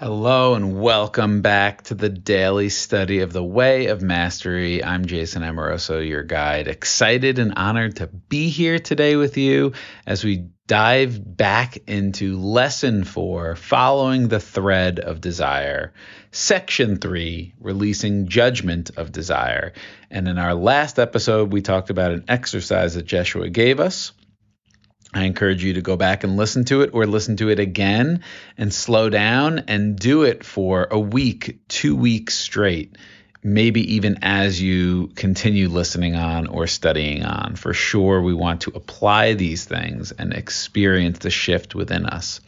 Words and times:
Hello 0.00 0.54
and 0.54 0.80
welcome 0.80 1.42
back 1.42 1.82
to 1.82 1.96
the 1.96 2.08
daily 2.08 2.68
study 2.68 3.18
of 3.18 3.32
the 3.32 3.42
Way 3.42 3.86
of 3.86 4.00
Mastery. 4.00 4.84
I'm 4.84 5.06
Jason 5.06 5.42
Amoroso, 5.42 5.98
your 5.98 6.22
guide. 6.22 6.68
Excited 6.68 7.40
and 7.40 7.54
honored 7.56 7.96
to 7.96 8.06
be 8.06 8.48
here 8.48 8.78
today 8.78 9.16
with 9.16 9.36
you 9.36 9.72
as 10.06 10.22
we 10.22 10.50
dive 10.68 11.36
back 11.36 11.78
into 11.88 12.38
lesson 12.38 13.02
four, 13.02 13.56
following 13.56 14.28
the 14.28 14.38
thread 14.38 15.00
of 15.00 15.20
desire, 15.20 15.92
section 16.30 16.98
three, 16.98 17.54
releasing 17.58 18.28
judgment 18.28 18.92
of 18.96 19.10
desire. 19.10 19.72
And 20.12 20.28
in 20.28 20.38
our 20.38 20.54
last 20.54 21.00
episode, 21.00 21.52
we 21.52 21.60
talked 21.60 21.90
about 21.90 22.12
an 22.12 22.24
exercise 22.28 22.94
that 22.94 23.06
Jeshua 23.06 23.48
gave 23.48 23.80
us 23.80 24.12
I 25.14 25.24
encourage 25.24 25.64
you 25.64 25.74
to 25.74 25.80
go 25.80 25.96
back 25.96 26.22
and 26.22 26.36
listen 26.36 26.64
to 26.66 26.82
it 26.82 26.90
or 26.92 27.06
listen 27.06 27.36
to 27.38 27.48
it 27.48 27.58
again 27.58 28.22
and 28.58 28.72
slow 28.72 29.08
down 29.08 29.60
and 29.68 29.98
do 29.98 30.22
it 30.24 30.44
for 30.44 30.86
a 30.90 30.98
week, 30.98 31.60
two 31.66 31.96
weeks 31.96 32.34
straight, 32.34 32.96
maybe 33.42 33.94
even 33.94 34.18
as 34.22 34.60
you 34.60 35.08
continue 35.16 35.68
listening 35.68 36.14
on 36.14 36.46
or 36.46 36.66
studying 36.66 37.24
on. 37.24 37.56
For 37.56 37.72
sure, 37.72 38.20
we 38.20 38.34
want 38.34 38.62
to 38.62 38.72
apply 38.74 39.32
these 39.32 39.64
things 39.64 40.12
and 40.12 40.34
experience 40.34 41.20
the 41.20 41.30
shift 41.30 41.74
within 41.74 42.04
us, 42.04 42.40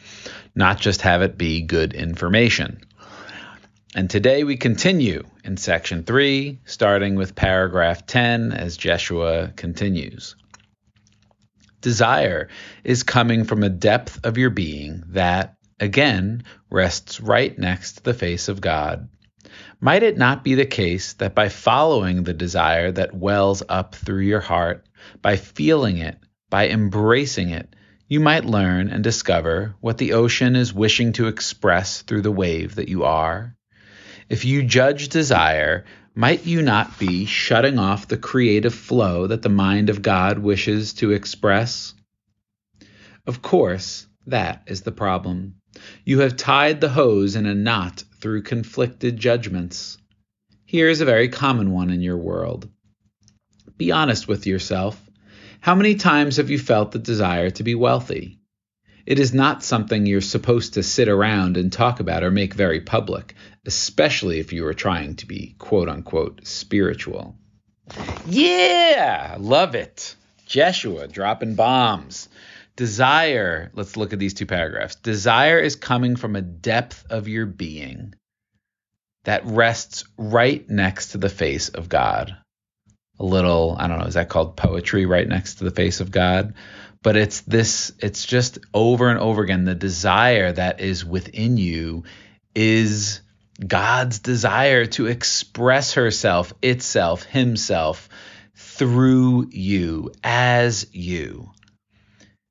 not 0.53 0.79
just 0.79 1.01
have 1.01 1.23
it 1.23 1.39
be 1.39 1.61
good 1.61 1.93
information. 1.93 2.81
And 3.95 4.09
today 4.09 4.43
we 4.43 4.55
continue 4.55 5.23
in 5.43 5.57
section 5.57 6.03
three, 6.03 6.59
starting 6.65 7.15
with 7.15 7.35
paragraph 7.35 8.05
10 8.05 8.53
as 8.53 8.77
Jeshua 8.77 9.51
continues. 9.55 10.35
Desire 11.81 12.47
is 12.83 13.03
coming 13.03 13.43
from 13.43 13.63
a 13.63 13.69
depth 13.69 14.23
of 14.23 14.37
your 14.37 14.51
being 14.51 15.03
that, 15.09 15.55
again, 15.79 16.43
rests 16.69 17.19
right 17.19 17.57
next 17.57 17.93
to 17.93 18.03
the 18.03 18.13
face 18.13 18.47
of 18.47 18.61
God. 18.61 19.09
Might 19.79 20.03
it 20.03 20.17
not 20.17 20.43
be 20.43 20.53
the 20.53 20.65
case 20.65 21.13
that 21.13 21.33
by 21.33 21.49
following 21.49 22.23
the 22.23 22.33
desire 22.33 22.91
that 22.91 23.15
wells 23.15 23.63
up 23.67 23.95
through 23.95 24.21
your 24.21 24.39
heart, 24.39 24.85
by 25.23 25.35
feeling 25.37 25.97
it, 25.97 26.19
by 26.51 26.69
embracing 26.69 27.49
it, 27.49 27.75
you 28.07 28.19
might 28.19 28.45
learn 28.45 28.89
and 28.89 29.03
discover 29.03 29.73
what 29.79 29.97
the 29.97 30.13
ocean 30.13 30.55
is 30.55 30.73
wishing 30.73 31.13
to 31.13 31.27
express 31.27 32.03
through 32.03 32.21
the 32.21 32.31
wave 32.31 32.75
that 32.75 32.89
you 32.89 33.05
are? 33.05 33.55
If 34.29 34.45
you 34.45 34.63
judge 34.63 35.09
desire 35.09 35.85
might 36.13 36.45
you 36.45 36.61
not 36.61 36.99
be 36.99 37.25
shutting 37.25 37.79
off 37.79 38.07
the 38.07 38.17
creative 38.17 38.73
flow 38.73 39.27
that 39.27 39.41
the 39.41 39.49
mind 39.49 39.89
of 39.89 40.01
God 40.01 40.39
wishes 40.39 40.93
to 40.95 41.11
express? 41.11 41.93
Of 43.25 43.41
course, 43.41 44.07
that 44.27 44.63
is 44.67 44.81
the 44.81 44.91
problem. 44.91 45.55
You 46.03 46.19
have 46.19 46.35
tied 46.35 46.81
the 46.81 46.89
hose 46.89 47.35
in 47.35 47.45
a 47.45 47.55
knot 47.55 48.03
through 48.19 48.43
conflicted 48.43 49.17
judgments. 49.17 49.97
Here 50.65 50.89
is 50.89 50.99
a 50.99 51.05
very 51.05 51.29
common 51.29 51.71
one 51.71 51.89
in 51.89 52.01
your 52.01 52.17
world. 52.17 52.69
Be 53.77 53.91
honest 53.91 54.27
with 54.27 54.45
yourself. 54.45 55.01
How 55.61 55.75
many 55.75 55.95
times 55.95 56.37
have 56.37 56.49
you 56.49 56.59
felt 56.59 56.91
the 56.91 56.99
desire 56.99 57.49
to 57.51 57.63
be 57.63 57.75
wealthy? 57.75 58.40
It 59.05 59.19
is 59.19 59.33
not 59.33 59.63
something 59.63 60.05
you're 60.05 60.21
supposed 60.21 60.75
to 60.75 60.83
sit 60.83 61.07
around 61.07 61.57
and 61.57 61.71
talk 61.71 61.99
about 61.99 62.23
or 62.23 62.31
make 62.31 62.53
very 62.53 62.81
public, 62.81 63.35
especially 63.65 64.39
if 64.39 64.53
you 64.53 64.65
are 64.67 64.73
trying 64.73 65.15
to 65.17 65.25
be 65.25 65.55
quote 65.57 65.89
unquote 65.89 66.45
spiritual. 66.45 67.35
Yeah, 68.27 69.37
love 69.39 69.75
it. 69.75 70.15
Jeshua 70.45 71.07
dropping 71.07 71.55
bombs. 71.55 72.29
Desire, 72.75 73.71
let's 73.73 73.97
look 73.97 74.13
at 74.13 74.19
these 74.19 74.33
two 74.33 74.45
paragraphs. 74.45 74.95
Desire 74.95 75.59
is 75.59 75.75
coming 75.75 76.15
from 76.15 76.35
a 76.35 76.41
depth 76.41 77.05
of 77.09 77.27
your 77.27 77.45
being 77.45 78.15
that 79.23 79.45
rests 79.45 80.03
right 80.17 80.67
next 80.69 81.11
to 81.11 81.17
the 81.17 81.29
face 81.29 81.69
of 81.69 81.89
God. 81.89 82.35
A 83.19 83.25
little, 83.25 83.75
I 83.77 83.87
don't 83.87 83.99
know, 83.99 84.05
is 84.05 84.15
that 84.15 84.29
called 84.29 84.57
poetry 84.57 85.05
right 85.05 85.27
next 85.27 85.55
to 85.55 85.63
the 85.63 85.71
face 85.71 85.99
of 85.99 86.11
God? 86.11 86.55
But 87.03 87.17
it's 87.17 87.41
this 87.41 87.91
it's 87.99 88.25
just 88.25 88.59
over 88.73 89.09
and 89.09 89.19
over 89.19 89.41
again 89.43 89.65
the 89.65 89.75
desire 89.75 90.51
that 90.51 90.79
is 90.79 91.03
within 91.03 91.57
you 91.57 92.03
is 92.53 93.21
God's 93.65 94.19
desire 94.19 94.85
to 94.87 95.07
express 95.07 95.93
herself 95.93 96.53
itself 96.61 97.23
himself 97.23 98.09
through 98.55 99.49
you 99.51 100.11
as 100.23 100.87
you. 100.91 101.51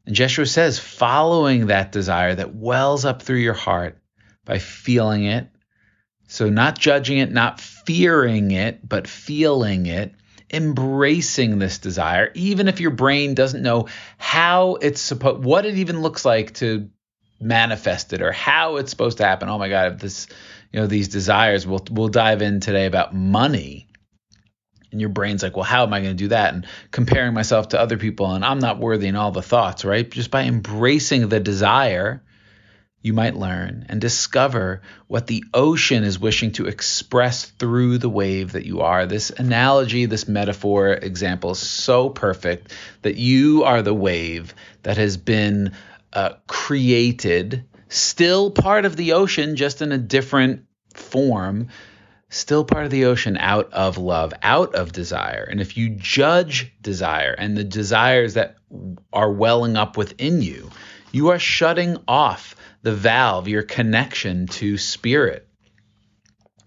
And 0.06 0.14
Jeshua 0.14 0.46
says 0.46 0.78
following 0.78 1.66
that 1.66 1.92
desire 1.92 2.34
that 2.34 2.54
wells 2.54 3.04
up 3.04 3.22
through 3.22 3.38
your 3.38 3.54
heart 3.54 3.98
by 4.44 4.58
feeling 4.58 5.24
it 5.24 5.48
so 6.26 6.48
not 6.48 6.78
judging 6.78 7.18
it 7.18 7.30
not 7.30 7.60
fearing 7.60 8.50
it 8.50 8.88
but 8.88 9.06
feeling 9.06 9.86
it 9.86 10.14
embracing 10.52 11.58
this 11.58 11.78
desire, 11.78 12.30
even 12.34 12.68
if 12.68 12.80
your 12.80 12.90
brain 12.90 13.34
doesn't 13.34 13.62
know 13.62 13.88
how 14.18 14.76
it's 14.76 15.00
supposed, 15.00 15.44
what 15.44 15.66
it 15.66 15.76
even 15.76 16.02
looks 16.02 16.24
like 16.24 16.54
to 16.54 16.90
manifest 17.40 18.12
it 18.12 18.20
or 18.20 18.32
how 18.32 18.76
it's 18.76 18.90
supposed 18.90 19.18
to 19.18 19.24
happen. 19.24 19.48
Oh 19.48 19.58
my 19.58 19.68
God, 19.68 19.98
this, 19.98 20.26
you 20.72 20.80
know, 20.80 20.86
these 20.86 21.08
desires. 21.08 21.66
We'll 21.66 21.84
we'll 21.90 22.08
dive 22.08 22.42
in 22.42 22.60
today 22.60 22.86
about 22.86 23.14
money. 23.14 23.86
And 24.92 25.00
your 25.00 25.10
brain's 25.10 25.42
like, 25.42 25.54
well, 25.54 25.64
how 25.64 25.84
am 25.84 25.94
I 25.94 26.00
going 26.00 26.16
to 26.16 26.24
do 26.24 26.28
that? 26.28 26.52
And 26.52 26.66
comparing 26.90 27.32
myself 27.32 27.68
to 27.68 27.80
other 27.80 27.96
people, 27.96 28.32
and 28.32 28.44
I'm 28.44 28.58
not 28.58 28.80
worthy, 28.80 29.06
and 29.06 29.16
all 29.16 29.30
the 29.30 29.40
thoughts, 29.40 29.84
right? 29.84 30.10
Just 30.10 30.32
by 30.32 30.42
embracing 30.42 31.28
the 31.28 31.38
desire 31.38 32.24
you 33.02 33.14
might 33.14 33.34
learn 33.34 33.86
and 33.88 34.00
discover 34.00 34.82
what 35.06 35.26
the 35.26 35.44
ocean 35.54 36.04
is 36.04 36.18
wishing 36.18 36.52
to 36.52 36.66
express 36.66 37.46
through 37.46 37.98
the 37.98 38.08
wave 38.08 38.52
that 38.52 38.66
you 38.66 38.82
are. 38.82 39.06
This 39.06 39.30
analogy, 39.30 40.06
this 40.06 40.28
metaphor 40.28 40.92
example 40.92 41.52
is 41.52 41.58
so 41.58 42.10
perfect 42.10 42.72
that 43.02 43.16
you 43.16 43.64
are 43.64 43.82
the 43.82 43.94
wave 43.94 44.54
that 44.82 44.98
has 44.98 45.16
been 45.16 45.72
uh, 46.12 46.34
created, 46.46 47.64
still 47.88 48.50
part 48.50 48.84
of 48.84 48.96
the 48.96 49.12
ocean, 49.12 49.56
just 49.56 49.80
in 49.80 49.92
a 49.92 49.98
different 49.98 50.66
form. 50.94 51.68
Still 52.32 52.64
part 52.64 52.84
of 52.84 52.92
the 52.92 53.06
ocean 53.06 53.36
out 53.38 53.72
of 53.72 53.98
love, 53.98 54.32
out 54.40 54.76
of 54.76 54.92
desire. 54.92 55.42
And 55.50 55.60
if 55.60 55.76
you 55.76 55.88
judge 55.88 56.72
desire 56.80 57.34
and 57.36 57.56
the 57.56 57.64
desires 57.64 58.34
that 58.34 58.54
are 59.12 59.32
welling 59.32 59.76
up 59.76 59.96
within 59.96 60.40
you, 60.40 60.70
you 61.12 61.28
are 61.28 61.38
shutting 61.38 61.96
off 62.06 62.56
the 62.82 62.94
valve, 62.94 63.48
your 63.48 63.62
connection 63.62 64.46
to 64.46 64.78
spirit 64.78 65.46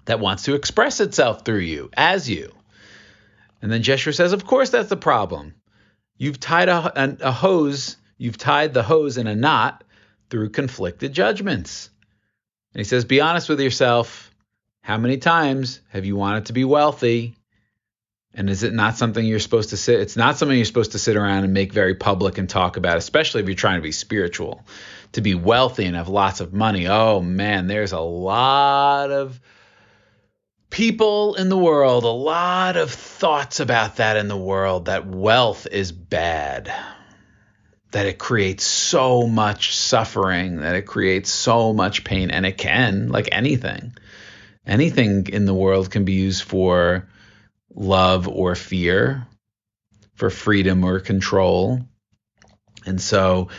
that 0.06 0.20
wants 0.20 0.44
to 0.44 0.56
express 0.56 1.00
itself 1.00 1.46
through 1.46 1.60
you, 1.60 1.90
as 1.94 2.30
you. 2.30 2.52
And 3.62 3.72
then 3.72 3.84
Jeshua 3.84 4.14
says, 4.14 4.34
Of 4.34 4.46
course, 4.46 4.70
that's 4.70 4.90
the 4.90 4.98
problem. 4.98 5.56
You've 6.18 6.40
tied 6.40 6.70
a, 6.70 7.04
a, 7.04 7.18
a 7.30 7.32
hose, 7.32 7.98
you've 8.18 8.38
tied 8.38 8.74
the 8.74 8.84
hose 8.84 9.18
in 9.18 9.28
a 9.28 9.36
knot 9.36 9.84
through 10.30 10.50
conflicted 10.50 11.14
judgments. 11.14 11.90
And 12.74 12.80
he 12.80 12.84
says, 12.84 13.06
Be 13.06 13.22
honest 13.22 13.50
with 13.50 13.60
yourself. 13.60 14.30
How 14.82 14.98
many 14.98 15.18
times 15.18 15.80
have 15.90 16.04
you 16.04 16.18
wanted 16.18 16.48
to 16.48 16.54
be 16.54 16.66
wealthy? 16.66 17.38
And 18.36 18.50
is 18.50 18.64
it 18.64 18.74
not 18.74 18.98
something 18.98 19.24
you're 19.24 19.40
supposed 19.40 19.70
to 19.70 19.78
sit? 19.78 20.00
It's 20.00 20.18
not 20.18 20.38
something 20.38 20.58
you're 20.58 20.66
supposed 20.66 20.94
to 20.94 21.00
sit 21.00 21.16
around 21.16 21.44
and 21.44 21.54
make 21.54 21.72
very 21.72 21.94
public 21.94 22.40
and 22.40 22.50
talk 22.50 22.78
about, 22.78 22.98
especially 22.98 23.42
if 23.42 23.48
you're 23.48 23.56
trying 23.56 23.78
to 23.78 23.84
be 23.84 23.92
spiritual 23.92 24.66
to 25.12 25.22
be 25.22 25.36
wealthy 25.36 25.86
and 25.86 25.96
have 25.96 26.10
lots 26.10 26.40
of 26.40 26.54
money. 26.54 26.88
Oh 26.88 27.22
man, 27.22 27.68
there's 27.68 27.92
a 27.92 28.00
lot 28.00 29.12
of 29.12 29.40
people 30.72 31.36
in 31.36 31.50
the 31.50 31.58
world, 31.58 32.04
a 32.04 32.08
lot 32.08 32.78
of 32.78 32.90
thoughts 32.90 33.60
about 33.60 33.98
that 33.98 34.18
in 34.18 34.28
the 34.28 34.38
world 34.38 34.86
that 34.86 35.06
wealth 35.06 35.68
is 35.72 35.92
bad, 35.92 36.74
that 37.92 38.08
it 38.08 38.18
creates 38.18 38.66
so 38.66 39.28
much 39.28 39.76
suffering, 39.76 40.62
that 40.62 40.76
it 40.76 40.88
creates 40.88 41.30
so 41.30 41.74
much 41.74 42.04
pain, 42.04 42.32
and 42.32 42.44
it 42.44 42.58
can, 42.58 43.10
like 43.10 43.30
anything. 43.32 43.94
Anything 44.66 45.28
in 45.28 45.46
the 45.46 45.54
world 45.54 45.92
can 45.92 46.06
be 46.06 46.14
used 46.14 46.42
for 46.42 47.08
love 47.76 48.28
or 48.28 48.56
fear, 48.56 49.28
for 50.16 50.30
freedom 50.30 50.84
or 50.84 51.00
control. 51.00 51.82
And 52.86 53.02
so 53.02 53.50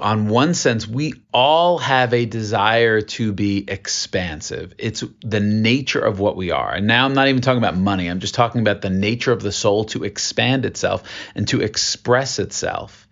on 0.00 0.28
one 0.28 0.54
sense, 0.54 0.86
we 0.86 1.14
all 1.32 1.78
have 1.78 2.14
a 2.14 2.26
desire 2.26 3.00
to 3.00 3.32
be 3.32 3.64
expansive. 3.66 4.74
It's 4.78 5.02
the 5.24 5.40
nature 5.40 6.00
of 6.00 6.20
what 6.20 6.36
we 6.36 6.50
are. 6.50 6.72
And 6.72 6.86
now 6.86 7.06
I'm 7.06 7.14
not 7.14 7.28
even 7.28 7.42
talking 7.42 7.58
about 7.58 7.76
money, 7.76 8.08
I'm 8.08 8.20
just 8.20 8.34
talking 8.34 8.60
about 8.60 8.82
the 8.82 8.90
nature 8.90 9.32
of 9.32 9.42
the 9.42 9.52
soul 9.52 9.84
to 9.86 10.04
expand 10.04 10.64
itself 10.64 11.02
and 11.34 11.48
to 11.48 11.60
express 11.60 12.38
itself 12.38 13.08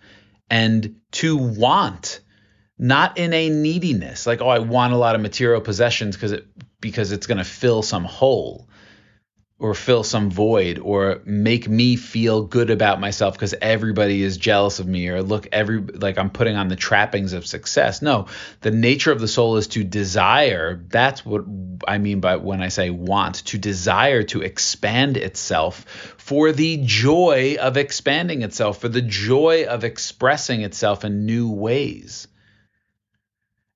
and 0.51 0.97
to 1.13 1.37
want, 1.37 2.21
not 2.79 3.19
in 3.19 3.33
a 3.33 3.51
neediness, 3.51 4.27
like, 4.27 4.41
oh, 4.41 4.49
I 4.49 4.61
want 4.61 4.93
a 4.93 4.97
lot 4.97 5.15
of 5.15 5.21
material 5.21 5.61
possessions 5.61 6.17
because 6.17 6.33
it 6.33 6.47
because 6.81 7.11
it's 7.11 7.27
going 7.27 7.39
to 7.39 7.45
fill 7.45 7.83
some 7.83 8.05
hole. 8.05 8.68
Or 9.61 9.75
fill 9.75 10.05
some 10.05 10.31
void 10.31 10.79
or 10.79 11.21
make 11.25 11.69
me 11.69 11.97
feel 11.97 12.43
good 12.43 12.71
about 12.71 13.01
myself 13.01 13.35
because 13.35 13.55
everybody 13.61 14.23
is 14.23 14.37
jealous 14.37 14.79
of 14.79 14.87
me 14.87 15.09
or 15.09 15.21
look 15.21 15.49
every 15.51 15.81
like 15.81 16.17
I'm 16.17 16.31
putting 16.31 16.55
on 16.55 16.69
the 16.69 16.77
trappings 16.77 17.33
of 17.33 17.45
success. 17.45 18.01
No, 18.01 18.27
the 18.61 18.71
nature 18.71 19.11
of 19.11 19.21
the 19.21 19.27
soul 19.27 19.57
is 19.57 19.67
to 19.69 19.83
desire. 19.83 20.81
That's 20.89 21.27
what 21.27 21.45
I 21.87 21.99
mean 21.99 22.21
by 22.21 22.37
when 22.37 22.63
I 22.63 22.69
say 22.69 22.91
want, 22.91 23.47
to 23.47 23.59
desire 23.59 24.23
to 24.25 24.43
expand 24.43 25.17
itself 25.17 26.15
for 26.19 26.53
the 26.53 26.77
joy 26.85 27.57
of 27.59 27.77
expanding 27.77 28.43
itself, 28.43 28.81
for 28.81 28.89
the 28.89 29.03
joy 29.03 29.65
of 29.65 29.83
expressing 29.83 30.63
itself 30.63 31.05
in 31.05 31.27
new 31.27 31.51
ways. 31.51 32.29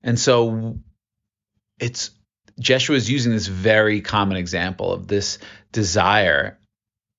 And 0.01 0.17
so 0.17 0.79
it's 1.77 2.11
Jeshua 2.59 2.95
is 2.95 3.09
using 3.09 3.31
this 3.31 3.47
very 3.47 4.01
common 4.01 4.37
example 4.37 4.91
of 4.91 5.07
this 5.07 5.39
desire 5.71 6.59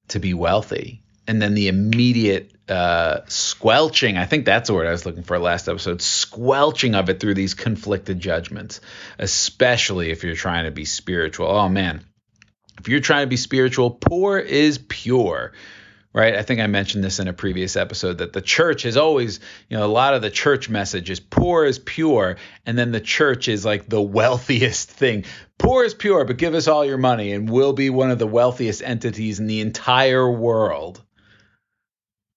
to 0.08 0.20
be 0.20 0.34
wealthy 0.34 1.02
and 1.26 1.40
then 1.40 1.54
the 1.54 1.69
immediate 1.69 2.52
uh, 2.69 3.20
squelching 3.26 4.16
i 4.16 4.25
think 4.25 4.44
that's 4.44 4.69
the 4.69 4.75
word 4.75 4.86
i 4.86 4.90
was 4.90 5.04
looking 5.04 5.22
for 5.22 5.38
last 5.38 5.69
episode 5.69 6.00
squelching 6.00 6.94
of 6.94 7.10
it 7.10 7.20
through 7.20 7.34
these 7.34 7.54
conflicted 7.54 8.20
judgments 8.20 8.81
especially 9.19 10.10
if 10.10 10.25
you're 10.25 10.34
trying 10.34 10.64
to 10.64 10.70
be 10.70 10.84
spiritual. 10.84 11.46
Oh 11.46 11.69
man. 11.69 12.04
If 12.81 12.88
you're 12.88 13.00
trying 13.00 13.22
to 13.22 13.28
be 13.28 13.36
spiritual 13.36 13.90
poor 13.90 14.38
is 14.38 14.78
pure 14.78 15.52
right? 16.14 16.37
I 16.37 16.43
think 16.43 16.61
I 16.61 16.69
mentioned 16.69 17.02
this 17.02 17.19
in 17.19 17.26
a 17.26 17.32
previous 17.32 17.76
episode 17.76 18.19
that 18.19 18.32
the 18.32 18.40
church 18.40 18.87
is 18.87 18.96
always, 18.96 19.40
you 19.69 19.76
know, 19.76 19.84
a 19.84 19.88
lot 19.90 20.14
of 20.14 20.22
the 20.22 20.31
church 20.31 20.70
message 20.70 21.11
is 21.11 21.19
poor 21.19 21.64
is 21.64 21.81
pure, 21.81 22.37
and 22.64 22.78
then 22.78 22.93
the 22.93 23.00
church 23.00 23.49
is 23.49 23.64
like 23.64 23.88
the 23.88 24.00
wealthiest 24.19 24.88
thing. 24.90 25.25
Poor 25.58 25.84
is 25.84 25.93
pure, 25.93 26.25
but 26.25 26.38
give 26.38 26.55
us 26.55 26.69
all 26.69 26.84
your 26.84 26.99
money, 26.99 27.32
and 27.32 27.50
we'll 27.50 27.72
be 27.72 27.90
one 27.90 28.11
of 28.11 28.19
the 28.19 28.26
wealthiest 28.26 28.82
entities 28.82 29.40
in 29.40 29.49
the 29.49 29.61
entire 29.61 30.31
world. 30.31 31.02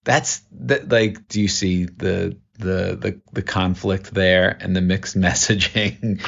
That's 0.04 0.42
that. 0.52 0.88
Like, 0.88 1.28
do 1.28 1.40
you 1.40 1.48
see 1.48 1.84
the 1.84 2.36
the 2.58 2.96
the 2.96 3.20
the 3.32 3.42
conflict 3.42 4.12
there 4.12 4.56
and 4.60 4.74
the 4.74 4.80
mixed 4.80 5.16
messaging? 5.18 6.20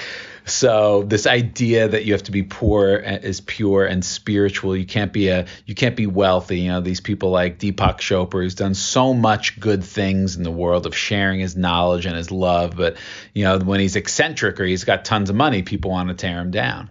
So 0.50 1.04
this 1.04 1.26
idea 1.26 1.88
that 1.88 2.04
you 2.04 2.12
have 2.12 2.24
to 2.24 2.32
be 2.32 2.42
poor 2.42 2.96
uh, 2.96 3.18
is 3.22 3.40
pure 3.40 3.86
and 3.86 4.04
spiritual. 4.04 4.76
You 4.76 4.84
can't 4.84 5.12
be 5.12 5.28
a 5.28 5.46
you 5.64 5.74
can't 5.74 5.96
be 5.96 6.06
wealthy. 6.06 6.60
You 6.60 6.68
know 6.72 6.80
these 6.80 7.00
people 7.00 7.30
like 7.30 7.58
Deepak 7.58 7.98
Chopra, 7.98 8.42
who's 8.42 8.54
done 8.54 8.74
so 8.74 9.14
much 9.14 9.60
good 9.60 9.84
things 9.84 10.36
in 10.36 10.42
the 10.42 10.50
world 10.50 10.86
of 10.86 10.96
sharing 10.96 11.40
his 11.40 11.56
knowledge 11.56 12.04
and 12.06 12.16
his 12.16 12.30
love, 12.30 12.76
but 12.76 12.96
you 13.32 13.44
know 13.44 13.58
when 13.58 13.80
he's 13.80 13.96
eccentric 13.96 14.60
or 14.60 14.64
he's 14.64 14.84
got 14.84 15.04
tons 15.04 15.30
of 15.30 15.36
money, 15.36 15.62
people 15.62 15.92
want 15.92 16.08
to 16.08 16.14
tear 16.14 16.40
him 16.40 16.50
down. 16.50 16.90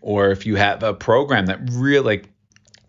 Or 0.00 0.30
if 0.30 0.46
you 0.46 0.56
have 0.56 0.82
a 0.82 0.94
program 0.94 1.46
that 1.46 1.60
really 1.72 2.22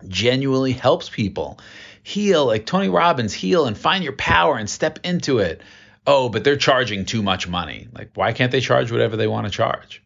genuinely 0.07 0.73
helps 0.73 1.09
people 1.09 1.59
heal, 2.03 2.45
like 2.45 2.65
Tony 2.65 2.89
Robbins, 2.89 3.33
heal 3.33 3.65
and 3.65 3.77
find 3.77 4.03
your 4.03 4.13
power 4.13 4.57
and 4.57 4.69
step 4.69 4.99
into 5.03 5.39
it 5.39 5.61
oh, 6.07 6.29
but 6.29 6.43
they're 6.43 6.55
charging 6.55 7.03
too 7.05 7.23
much 7.23 7.47
money. 7.47 7.87
Like, 7.91 8.11
why 8.13 8.33
can't 8.33 8.51
they 8.51 8.61
charge 8.61 8.91
whatever 8.91 9.17
they 9.17 9.25
want 9.27 9.47
to 9.47 9.51
charge? 9.51 10.03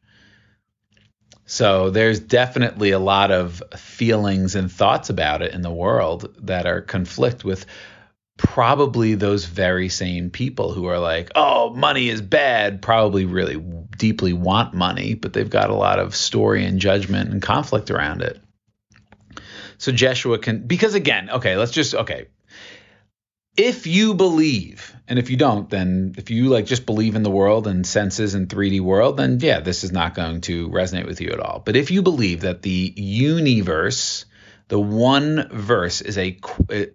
So 1.50 1.90
there's 1.90 2.19
definitely 2.19 2.92
a 2.92 3.00
lot 3.00 3.31
of 3.31 3.63
feelings 3.75 4.54
and 4.54 4.72
thoughts 4.72 5.10
about 5.10 5.42
it 5.42 5.51
in 5.51 5.63
the 5.63 5.72
world 5.72 6.31
that 6.44 6.68
are 6.68 6.80
conflict 6.80 7.44
with 7.44 7.66
probably 8.38 9.16
those 9.16 9.46
very 9.46 9.90
same 9.90 10.30
people 10.30 10.74
who 10.74 10.86
are 10.86 11.00
like, 11.00 11.31
oh, 11.34 11.72
money 11.72 12.10
is 12.10 12.22
bad, 12.22 12.84
probably 12.84 13.25
really 13.25 13.57
deeply 13.98 14.31
want 14.31 14.75
money, 14.75 15.16
but 15.16 15.34
they've 15.34 15.50
got 15.50 15.72
a 15.72 15.75
lot 15.75 15.98
of 15.98 16.16
story 16.16 16.63
and 16.63 16.80
judgment 16.80 17.31
and 17.31 17.42
conflict 17.42 17.90
around 17.90 18.22
it. 18.22 18.40
So 19.80 19.92
Jeshua 19.92 20.38
can, 20.38 20.68
because 20.68 20.94
again, 20.94 21.31
okay, 21.31 21.57
let's 21.57 21.72
just, 21.72 21.95
okay, 21.95 22.28
if 23.57 23.88
you 23.88 24.13
believe 24.13 24.96
and 25.07 25.19
if 25.19 25.30
you 25.30 25.38
don't 25.38 25.69
then 25.69 26.13
if 26.18 26.30
you 26.30 26.50
like 26.50 26.66
just 26.66 26.86
believe 26.86 27.16
in 27.16 27.24
the 27.24 27.30
world 27.30 27.68
and 27.68 27.86
senses 27.86 28.34
and 28.34 28.48
3d 28.48 28.80
world 28.80 29.18
then 29.18 29.38
yeah 29.42 29.60
this 29.60 29.84
is 29.84 29.92
not 29.92 30.13
going 30.13 30.42
to 30.42 30.69
resonate 30.69 31.06
with 31.06 31.22
you 31.22 31.30
at 31.30 31.40
all. 31.40 31.62
But 31.66 31.75
if 31.75 31.92
you 31.92 32.01
believe 32.01 32.42
that 32.42 32.62
the 32.62 32.94
universe 32.96 34.25
the 34.69 34.80
one 34.80 35.50
verse 35.51 36.01
is 36.01 36.18
a 36.19 36.38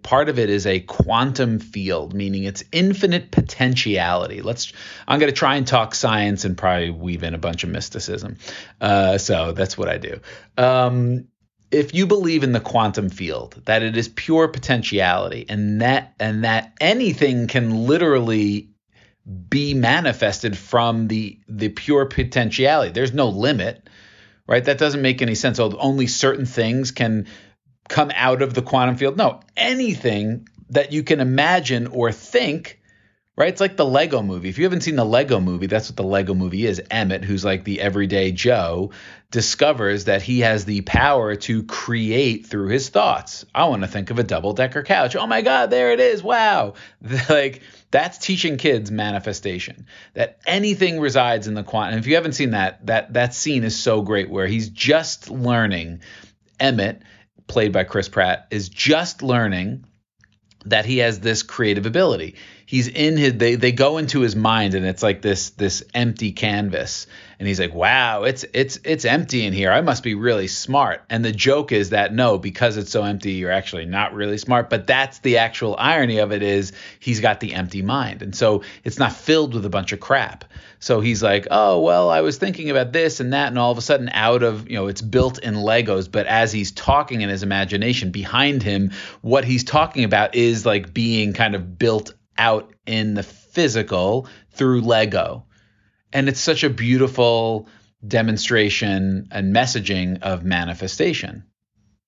part 0.01 0.29
of 0.29 0.39
it 0.39 0.49
is 0.49 0.65
a 0.65 0.79
quantum 0.79 1.59
field 1.59 2.13
meaning 2.13 2.45
it's 2.45 2.63
infinite 2.71 3.31
potentiality. 3.31 4.41
Let's 4.41 4.71
i'm 5.07 5.19
going 5.19 5.31
to 5.31 5.37
try 5.37 5.57
and 5.57 5.67
talk 5.67 5.93
science 5.93 6.45
and 6.45 6.57
probably 6.57 6.89
weave 6.89 7.23
in 7.23 7.33
a 7.33 7.39
bunch 7.39 7.63
of 7.63 7.69
mysticism. 7.69 8.37
Uh, 8.79 9.17
so 9.17 9.51
that's 9.51 9.77
what 9.77 9.89
i 9.89 9.97
do. 9.97 10.19
Um, 10.57 11.27
if 11.71 11.93
you 11.93 12.07
believe 12.07 12.43
in 12.43 12.51
the 12.51 12.59
quantum 12.59 13.09
field 13.09 13.61
that 13.65 13.83
it 13.83 13.97
is 13.97 14.07
pure 14.07 14.47
potentiality 14.47 15.45
and 15.49 15.81
that 15.81 16.13
and 16.19 16.43
that 16.43 16.73
anything 16.79 17.47
can 17.47 17.85
literally 17.87 18.69
be 19.49 19.73
manifested 19.73 20.57
from 20.57 21.07
the 21.07 21.39
the 21.47 21.69
pure 21.69 22.05
potentiality. 22.05 22.91
There's 22.91 23.13
no 23.13 23.29
limit 23.29 23.87
right? 24.47 24.63
That 24.63 24.77
doesn't 24.77 25.01
make 25.01 25.21
any 25.21 25.35
sense. 25.35 25.59
Oh, 25.59 25.75
only 25.77 26.07
certain 26.07 26.45
things 26.45 26.91
can 26.91 27.27
come 27.87 28.11
out 28.15 28.41
of 28.41 28.53
the 28.53 28.61
quantum 28.61 28.97
field. 28.97 29.17
No 29.17 29.41
anything 29.55 30.47
that 30.69 30.91
you 30.91 31.03
can 31.03 31.19
imagine 31.19 31.87
or 31.87 32.11
think 32.11 32.79
right? 33.35 33.49
It's 33.49 33.61
like 33.61 33.75
the 33.75 33.85
Lego 33.85 34.21
movie. 34.21 34.49
If 34.49 34.57
you 34.57 34.63
haven't 34.63 34.81
seen 34.81 34.95
the 34.95 35.05
Lego 35.05 35.39
movie, 35.39 35.67
that's 35.67 35.89
what 35.89 35.97
the 35.97 36.03
Lego 36.03 36.33
movie 36.33 36.65
is. 36.65 36.81
Emmet, 36.89 37.25
who's 37.25 37.43
like 37.43 37.63
the 37.63 37.81
everyday 37.81 38.31
Joe, 38.31 38.91
discovers 39.29 40.05
that 40.05 40.21
he 40.21 40.41
has 40.41 40.63
the 40.63 40.81
power 40.81 41.35
to 41.35 41.63
create 41.63 42.45
through 42.45 42.69
his 42.69 42.89
thoughts. 42.89 43.45
I 43.53 43.65
want 43.65 43.81
to 43.81 43.87
think 43.87 44.09
of 44.09 44.19
a 44.19 44.23
double 44.23 44.53
decker 44.53 44.83
couch. 44.83 45.15
Oh 45.15 45.27
my 45.27 45.41
God, 45.41 45.69
there 45.69 45.91
it 45.91 45.99
is. 45.99 46.23
Wow. 46.23 46.75
like 47.29 47.61
that's 47.91 48.17
teaching 48.17 48.57
kids 48.57 48.89
manifestation. 48.89 49.87
That 50.13 50.39
anything 50.47 50.99
resides 50.99 51.47
in 51.47 51.53
the 51.53 51.63
quantum. 51.63 51.99
If 51.99 52.07
you 52.07 52.15
haven't 52.15 52.33
seen 52.33 52.51
that, 52.51 52.85
that 52.85 53.13
that 53.13 53.33
scene 53.33 53.65
is 53.65 53.77
so 53.77 54.01
great 54.01 54.29
where 54.29 54.47
he's 54.47 54.69
just 54.69 55.29
learning. 55.29 56.01
Emmet, 56.57 57.01
played 57.47 57.73
by 57.73 57.83
Chris 57.83 58.07
Pratt, 58.07 58.47
is 58.49 58.69
just 58.69 59.21
learning 59.21 59.83
that 60.65 60.85
he 60.85 60.99
has 60.99 61.19
this 61.19 61.43
creative 61.43 61.85
ability 61.85 62.35
he's 62.65 62.87
in 62.87 63.15
his 63.15 63.35
they 63.35 63.55
they 63.55 63.71
go 63.71 63.97
into 63.97 64.21
his 64.21 64.35
mind 64.35 64.73
and 64.73 64.85
it's 64.85 65.03
like 65.03 65.21
this 65.21 65.51
this 65.51 65.83
empty 65.93 66.31
canvas. 66.31 67.07
And 67.37 67.47
he's 67.47 67.59
like 67.59 67.73
wow 67.73 68.23
it's 68.23 68.45
it's 68.53 68.79
it's 68.83 69.05
empty 69.05 69.45
in 69.45 69.53
here. 69.53 69.71
I 69.71 69.81
must 69.81 70.03
be 70.03 70.15
really 70.15 70.47
smart. 70.47 71.03
And 71.09 71.23
the 71.23 71.31
joke 71.31 71.71
is 71.71 71.91
that 71.91 72.13
no 72.13 72.37
because 72.37 72.77
it's 72.77 72.91
so 72.91 73.03
empty 73.03 73.33
you're 73.33 73.51
actually 73.51 73.85
not 73.85 74.13
really 74.13 74.37
smart. 74.37 74.69
But 74.69 74.87
that's 74.87 75.19
the 75.19 75.37
actual 75.37 75.75
irony 75.77 76.17
of 76.17 76.31
it 76.31 76.41
is 76.41 76.73
he's 76.99 77.19
got 77.19 77.39
the 77.39 77.53
empty 77.53 77.81
mind. 77.81 78.21
And 78.21 78.35
so 78.35 78.63
it's 78.83 78.99
not 78.99 79.13
filled 79.13 79.53
with 79.53 79.65
a 79.65 79.69
bunch 79.69 79.91
of 79.91 79.99
crap. 79.99 80.45
So 80.79 81.01
he's 81.01 81.23
like 81.23 81.47
oh 81.51 81.81
well 81.81 82.09
i 82.09 82.21
was 82.21 82.37
thinking 82.37 82.71
about 82.71 82.93
this 82.93 83.19
and 83.19 83.33
that. 83.33 83.49
And 83.49 83.59
all 83.59 83.71
of 83.71 83.77
a 83.77 83.81
sudden 83.81 84.09
out 84.11 84.41
of 84.41 84.67
you 84.69 84.75
know 84.75 84.87
it's 84.87 85.01
built 85.01 85.37
in 85.39 85.55
legos. 85.55 86.11
But 86.11 86.25
as 86.25 86.51
he's 86.51 86.71
talking 86.71 87.21
in 87.21 87.29
his 87.29 87.43
imagination 87.43 88.11
behind 88.11 88.63
him 88.63 88.91
what 89.21 89.45
he's 89.45 89.63
talking 89.63 90.03
about 90.03 90.33
is 90.33 90.65
like 90.65 90.93
being 90.93 91.33
kind 91.33 91.53
of 91.53 91.77
built 91.77 92.13
out 92.37 92.73
in 92.85 93.13
the 93.13 93.23
physical 93.23 94.27
through 94.51 94.81
Lego. 94.81 95.45
And 96.13 96.29
it's 96.29 96.39
such 96.39 96.63
a 96.63 96.69
beautiful 96.69 97.67
demonstration 98.05 99.27
and 99.31 99.55
messaging 99.55 100.21
of 100.21 100.43
manifestation. 100.43 101.43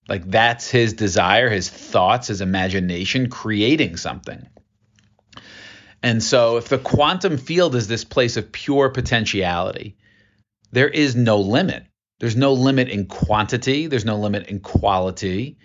Like 0.07 0.29
that's 0.29 0.69
his 0.69 0.93
desire, 0.93 1.49
his 1.49 1.69
thoughts, 1.69 2.27
his 2.27 2.41
imagination 2.41 3.29
creating 3.29 3.97
something. 3.97 4.47
And 6.03 6.23
so 6.23 6.57
if 6.57 6.69
the 6.69 6.77
quantum 6.77 7.37
field 7.37 7.75
is 7.75 7.87
this 7.87 8.03
place 8.03 8.37
of 8.37 8.51
pure 8.51 8.89
potentiality, 8.89 9.97
there 10.71 10.87
is 10.87 11.15
no 11.15 11.39
limit. 11.39 11.85
There's 12.19 12.35
no 12.35 12.53
limit 12.53 12.89
in 12.89 13.05
quantity, 13.05 13.87
there's 13.87 14.05
no 14.05 14.17
limit 14.17 14.47
in 14.47 14.59
quality. 14.59 15.57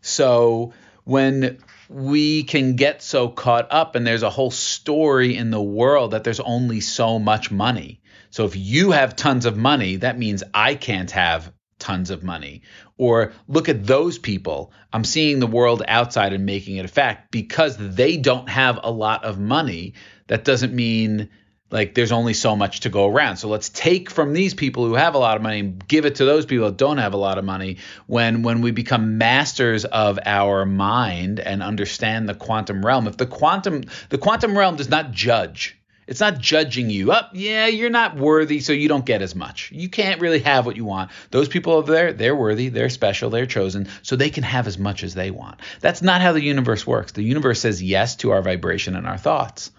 So 0.00 0.72
when 1.04 1.58
we 1.88 2.42
can 2.44 2.76
get 2.76 3.02
so 3.02 3.28
caught 3.28 3.68
up 3.70 3.94
and 3.94 4.06
there's 4.06 4.22
a 4.22 4.30
whole 4.30 4.50
story 4.50 5.36
in 5.36 5.50
the 5.50 5.62
world 5.62 6.10
that 6.10 6.24
there's 6.24 6.40
only 6.40 6.80
so 6.80 7.18
much 7.18 7.50
money. 7.50 8.00
So 8.30 8.44
if 8.44 8.56
you 8.56 8.90
have 8.90 9.16
tons 9.16 9.46
of 9.46 9.56
money, 9.56 9.96
that 9.96 10.18
means 10.18 10.42
I 10.52 10.74
can't 10.74 11.10
have 11.12 11.52
tons 11.78 12.10
of 12.10 12.22
money. 12.22 12.62
Or 12.98 13.32
look 13.46 13.68
at 13.68 13.86
those 13.86 14.18
people. 14.18 14.72
I'm 14.92 15.04
seeing 15.04 15.38
the 15.38 15.46
world 15.46 15.82
outside 15.86 16.32
and 16.32 16.44
making 16.44 16.76
it 16.76 16.84
a 16.84 16.88
fact 16.88 17.30
because 17.30 17.76
they 17.78 18.16
don't 18.16 18.48
have 18.48 18.80
a 18.82 18.90
lot 18.90 19.24
of 19.24 19.38
money. 19.38 19.94
That 20.26 20.44
doesn't 20.44 20.74
mean 20.74 21.30
like 21.70 21.94
there's 21.94 22.12
only 22.12 22.34
so 22.34 22.56
much 22.56 22.80
to 22.80 22.88
go 22.88 23.08
around. 23.08 23.36
So 23.36 23.48
let's 23.48 23.68
take 23.68 24.10
from 24.10 24.32
these 24.32 24.54
people 24.54 24.86
who 24.86 24.94
have 24.94 25.14
a 25.14 25.18
lot 25.18 25.36
of 25.36 25.42
money 25.42 25.60
and 25.60 25.86
give 25.86 26.06
it 26.06 26.16
to 26.16 26.24
those 26.24 26.46
people 26.46 26.66
that 26.66 26.76
don't 26.76 26.98
have 26.98 27.14
a 27.14 27.18
lot 27.18 27.38
of 27.38 27.44
money. 27.44 27.78
When 28.06 28.42
when 28.42 28.62
we 28.62 28.70
become 28.70 29.18
masters 29.18 29.84
of 29.84 30.18
our 30.24 30.64
mind 30.64 31.40
and 31.40 31.62
understand 31.62 32.28
the 32.28 32.34
quantum 32.34 32.84
realm, 32.84 33.06
if 33.06 33.16
the 33.16 33.26
quantum 33.26 33.84
the 34.08 34.18
quantum 34.18 34.56
realm 34.56 34.76
does 34.76 34.88
not 34.88 35.12
judge. 35.12 35.74
It's 36.06 36.20
not 36.20 36.38
judging 36.38 36.88
you. 36.88 37.12
Up, 37.12 37.32
oh, 37.34 37.36
yeah, 37.36 37.66
you're 37.66 37.90
not 37.90 38.16
worthy, 38.16 38.60
so 38.60 38.72
you 38.72 38.88
don't 38.88 39.04
get 39.04 39.20
as 39.20 39.34
much. 39.34 39.70
You 39.70 39.90
can't 39.90 40.22
really 40.22 40.38
have 40.38 40.64
what 40.64 40.74
you 40.74 40.86
want. 40.86 41.10
Those 41.30 41.48
people 41.48 41.74
over 41.74 41.92
there, 41.92 42.14
they're 42.14 42.34
worthy, 42.34 42.70
they're 42.70 42.88
special, 42.88 43.28
they're 43.28 43.44
chosen, 43.44 43.88
so 44.00 44.16
they 44.16 44.30
can 44.30 44.42
have 44.42 44.66
as 44.66 44.78
much 44.78 45.04
as 45.04 45.12
they 45.12 45.30
want. 45.30 45.60
That's 45.80 46.00
not 46.00 46.22
how 46.22 46.32
the 46.32 46.42
universe 46.42 46.86
works. 46.86 47.12
The 47.12 47.22
universe 47.22 47.60
says 47.60 47.82
yes 47.82 48.16
to 48.16 48.30
our 48.30 48.40
vibration 48.40 48.96
and 48.96 49.06
our 49.06 49.18
thoughts. 49.18 49.70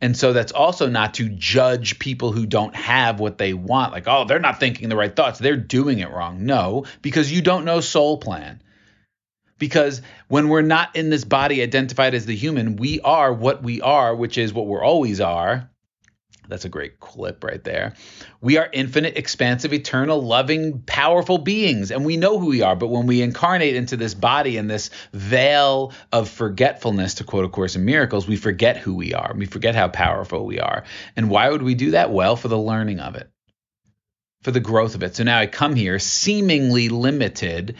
And 0.00 0.16
so 0.16 0.32
that's 0.32 0.52
also 0.52 0.88
not 0.88 1.14
to 1.14 1.28
judge 1.28 1.98
people 1.98 2.32
who 2.32 2.46
don't 2.46 2.74
have 2.74 3.20
what 3.20 3.36
they 3.36 3.52
want. 3.52 3.92
Like, 3.92 4.08
oh, 4.08 4.24
they're 4.24 4.38
not 4.38 4.58
thinking 4.58 4.88
the 4.88 4.96
right 4.96 5.14
thoughts. 5.14 5.38
They're 5.38 5.56
doing 5.56 5.98
it 5.98 6.10
wrong. 6.10 6.46
No, 6.46 6.86
because 7.02 7.30
you 7.30 7.42
don't 7.42 7.66
know 7.66 7.80
soul 7.80 8.16
plan. 8.16 8.62
Because 9.58 10.00
when 10.28 10.48
we're 10.48 10.62
not 10.62 10.96
in 10.96 11.10
this 11.10 11.24
body 11.24 11.60
identified 11.60 12.14
as 12.14 12.24
the 12.24 12.34
human, 12.34 12.76
we 12.76 13.00
are 13.02 13.30
what 13.30 13.62
we 13.62 13.82
are, 13.82 14.16
which 14.16 14.38
is 14.38 14.54
what 14.54 14.66
we're 14.66 14.82
always 14.82 15.20
are. 15.20 15.68
That's 16.50 16.64
a 16.64 16.68
great 16.68 17.00
clip 17.00 17.42
right 17.42 17.62
there. 17.62 17.94
We 18.40 18.58
are 18.58 18.68
infinite, 18.72 19.16
expansive, 19.16 19.72
eternal, 19.72 20.20
loving, 20.22 20.82
powerful 20.82 21.38
beings, 21.38 21.90
and 21.90 22.04
we 22.04 22.16
know 22.16 22.38
who 22.38 22.46
we 22.46 22.62
are. 22.62 22.76
But 22.76 22.88
when 22.88 23.06
we 23.06 23.22
incarnate 23.22 23.76
into 23.76 23.96
this 23.96 24.14
body 24.14 24.56
and 24.56 24.68
this 24.68 24.90
veil 25.12 25.92
of 26.12 26.28
forgetfulness, 26.28 27.14
to 27.14 27.24
quote 27.24 27.44
A 27.44 27.48
Course 27.48 27.76
in 27.76 27.84
Miracles, 27.84 28.28
we 28.28 28.36
forget 28.36 28.76
who 28.76 28.94
we 28.94 29.14
are. 29.14 29.32
We 29.36 29.46
forget 29.46 29.74
how 29.74 29.88
powerful 29.88 30.44
we 30.44 30.60
are. 30.60 30.84
And 31.16 31.30
why 31.30 31.48
would 31.48 31.62
we 31.62 31.74
do 31.74 31.92
that? 31.92 32.12
Well, 32.12 32.36
for 32.36 32.48
the 32.48 32.58
learning 32.58 33.00
of 33.00 33.14
it, 33.14 33.30
for 34.42 34.50
the 34.50 34.60
growth 34.60 34.94
of 34.94 35.02
it. 35.02 35.16
So 35.16 35.24
now 35.24 35.38
I 35.38 35.46
come 35.46 35.74
here 35.74 35.98
seemingly 35.98 36.88
limited 36.88 37.76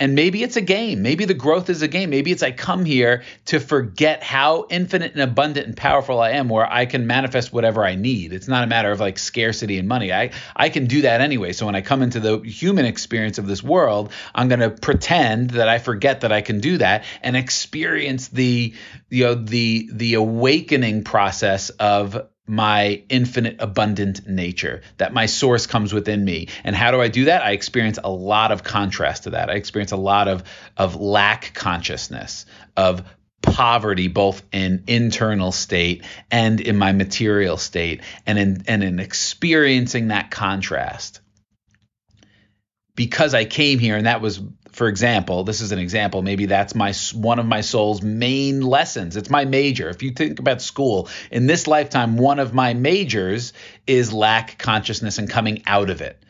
and 0.00 0.16
maybe 0.16 0.42
it's 0.42 0.56
a 0.56 0.60
game. 0.60 1.02
Maybe 1.02 1.24
the 1.24 1.34
growth 1.34 1.70
is 1.70 1.82
a 1.82 1.88
game. 1.88 2.10
Maybe 2.10 2.32
it's 2.32 2.42
I 2.42 2.50
come 2.50 2.84
here 2.84 3.22
to 3.46 3.60
forget 3.60 4.24
how 4.24 4.66
infinite 4.68 5.12
and 5.12 5.22
abundant 5.22 5.68
and 5.68 5.76
powerful 5.76 6.18
I 6.18 6.30
am, 6.30 6.48
where 6.48 6.70
I 6.70 6.86
can 6.86 7.06
manifest 7.06 7.52
whatever 7.52 7.84
I 7.84 7.94
need. 7.94 8.32
It's 8.32 8.48
not 8.48 8.64
a 8.64 8.66
matter 8.66 8.90
of 8.90 8.98
like 8.98 9.20
scarcity 9.20 9.78
and 9.78 9.86
money. 9.86 10.12
I, 10.12 10.32
I 10.56 10.68
can 10.68 10.86
do 10.86 11.02
that 11.02 11.20
anyway. 11.20 11.52
So 11.52 11.66
when 11.66 11.76
I 11.76 11.80
come 11.80 12.02
into 12.02 12.18
the 12.18 12.40
human 12.40 12.86
experience 12.86 13.38
of 13.38 13.46
this 13.46 13.62
world, 13.62 14.10
I'm 14.34 14.48
going 14.48 14.60
to 14.60 14.70
pretend 14.70 15.50
that 15.50 15.68
I 15.68 15.78
forget 15.78 16.22
that 16.22 16.32
I 16.32 16.40
can 16.40 16.58
do 16.58 16.78
that 16.78 17.04
and 17.22 17.36
experience 17.36 18.28
the 18.28 18.74
you 19.10 19.24
know 19.24 19.34
the 19.34 19.88
the 19.92 20.14
awakening 20.14 21.04
process 21.04 21.70
of 21.70 22.28
my 22.46 23.02
infinite 23.08 23.56
abundant 23.58 24.26
nature 24.28 24.82
that 24.98 25.14
my 25.14 25.26
source 25.26 25.66
comes 25.66 25.94
within 25.94 26.24
me. 26.24 26.48
And 26.62 26.76
how 26.76 26.90
do 26.90 27.00
i 27.00 27.08
do 27.08 27.26
that? 27.26 27.42
I 27.42 27.52
experience 27.52 27.98
a 28.02 28.10
lot 28.10 28.52
of 28.52 28.62
contrast 28.62 29.24
to 29.24 29.30
that. 29.30 29.48
I 29.48 29.54
experience 29.54 29.92
a 29.92 29.96
lot 29.96 30.28
of 30.28 30.44
of 30.76 30.96
lack 30.96 31.54
consciousness 31.54 32.44
of 32.76 33.02
poverty 33.40 34.08
both 34.08 34.42
in 34.52 34.84
internal 34.86 35.52
state 35.52 36.02
and 36.30 36.60
in 36.60 36.76
my 36.76 36.92
material 36.92 37.56
state 37.56 38.02
and 38.26 38.38
in 38.38 38.62
and 38.66 38.82
in 38.82 39.00
experiencing 39.00 40.08
that 40.08 40.30
contrast. 40.30 41.20
Because 42.94 43.34
I 43.34 43.44
came 43.44 43.78
here 43.78 43.96
and 43.96 44.06
that 44.06 44.20
was 44.20 44.40
for 44.74 44.88
example, 44.88 45.44
this 45.44 45.60
is 45.60 45.70
an 45.70 45.78
example. 45.78 46.20
Maybe 46.22 46.46
that's 46.46 46.74
my 46.74 46.92
one 47.12 47.38
of 47.38 47.46
my 47.46 47.60
soul's 47.60 48.02
main 48.02 48.60
lessons. 48.60 49.16
It's 49.16 49.30
my 49.30 49.44
major. 49.44 49.88
If 49.88 50.02
you 50.02 50.10
think 50.10 50.40
about 50.40 50.60
school, 50.60 51.08
in 51.30 51.46
this 51.46 51.68
lifetime, 51.68 52.16
one 52.16 52.40
of 52.40 52.52
my 52.52 52.74
majors 52.74 53.52
is 53.86 54.12
lack 54.12 54.58
consciousness 54.58 55.18
and 55.18 55.30
coming 55.30 55.62
out 55.66 55.90
of 55.90 56.00
it. 56.00 56.20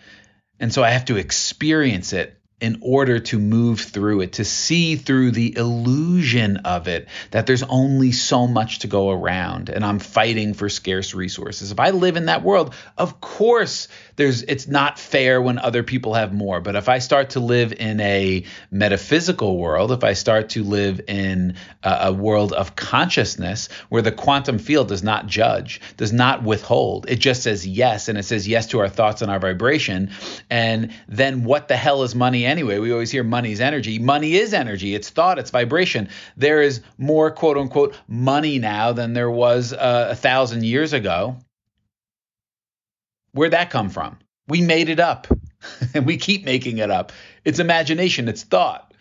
And 0.61 0.73
so 0.73 0.85
I 0.85 0.91
have 0.91 1.07
to 1.07 1.17
experience 1.17 2.13
it 2.13 2.39
in 2.65 2.79
order 2.81 3.19
to 3.19 3.39
move 3.39 3.79
through 3.79 4.23
it, 4.23 4.33
to 4.33 4.43
see 4.43 4.97
through 4.97 5.31
the 5.31 5.55
illusion 5.55 6.57
of 6.57 6.89
it 6.89 7.07
that 7.31 7.47
there's 7.47 7.63
only 7.65 8.11
so 8.11 8.47
much 8.47 8.79
to 8.79 8.87
go 8.87 9.11
around 9.11 9.69
and 9.69 9.85
I'm 9.85 9.99
fighting 9.99 10.55
for 10.55 10.71
scarce 10.71 11.13
resources. 11.13 11.73
If 11.73 11.79
I 11.79 11.91
live 11.91 12.17
in 12.17 12.25
that 12.25 12.43
world, 12.43 12.75
of 12.97 13.21
course 13.21 13.89
there's 14.17 14.43
it's 14.45 14.67
not 14.67 14.99
fair 14.99 15.43
when 15.43 15.59
other 15.59 15.83
people 15.83 16.15
have 16.15 16.33
more, 16.33 16.63
but 16.63 16.75
if 16.75 16.89
I 16.89 17.01
start 17.01 17.31
to 17.31 17.41
live 17.41 17.75
in 17.75 18.01
a 18.01 18.45
metaphysical 18.71 19.59
world, 19.59 19.93
if 19.93 20.03
I 20.03 20.15
start 20.15 20.51
to 20.51 20.63
live 20.63 21.03
in 21.07 21.57
a, 21.83 21.99
a 22.05 22.13
world 22.15 22.55
of 22.55 22.77
consciousness 22.77 23.69
where 23.91 24.03
the 24.03 24.13
quantum 24.13 24.59
field 24.59 24.89
does 24.89 25.03
not 25.03 25.27
judge, 25.27 25.83
does 25.99 26.15
not 26.15 26.43
withhold, 26.45 27.11
it 27.11 27.17
just 27.17 27.43
says 27.43 27.67
yes 27.67 28.09
and 28.09 28.17
it 28.17 28.23
says 28.23 28.49
yes 28.49 28.69
to 28.69 28.79
our 28.79 28.89
thoughts 28.89 29.21
and 29.21 29.31
our 29.31 29.41
vibration, 29.41 30.13
and 30.49 30.95
then 31.09 31.45
what 31.45 31.69
the 31.69 31.77
hell 31.77 32.03
is 32.05 32.15
money 32.15 32.47
anyway. 32.55 32.79
We 32.79 32.93
always 32.93 33.11
hear 33.11 33.25
money's 33.25 33.61
energy. 33.61 33.99
Money 33.99 34.37
is 34.37 34.55
energy. 34.55 34.95
It's 34.95 35.11
thought. 35.11 35.41
It's 35.41 35.51
vibration. 35.51 36.09
There 36.37 36.63
is 36.63 36.83
more 36.99 37.33
quote 37.33 37.59
unquote 37.59 37.97
money 38.07 38.61
now 38.61 38.93
than 38.93 39.13
there 39.13 39.31
was 39.31 39.73
uh, 39.73 40.09
a 40.11 40.15
thousand 40.15 40.65
years 40.65 40.93
ago. 40.93 41.37
Where'd 43.33 43.55
that 43.55 43.71
come 43.71 43.91
from? 43.91 44.19
We 44.47 44.61
made 44.61 44.89
it 44.89 45.01
up, 45.01 45.27
and 45.95 46.07
we 46.07 46.17
keep 46.17 46.45
making 46.45 46.79
it 46.79 46.93
up. 46.93 47.11
It's 47.45 47.59
imagination. 47.59 48.29
It's 48.29 48.45
thought. 48.45 48.95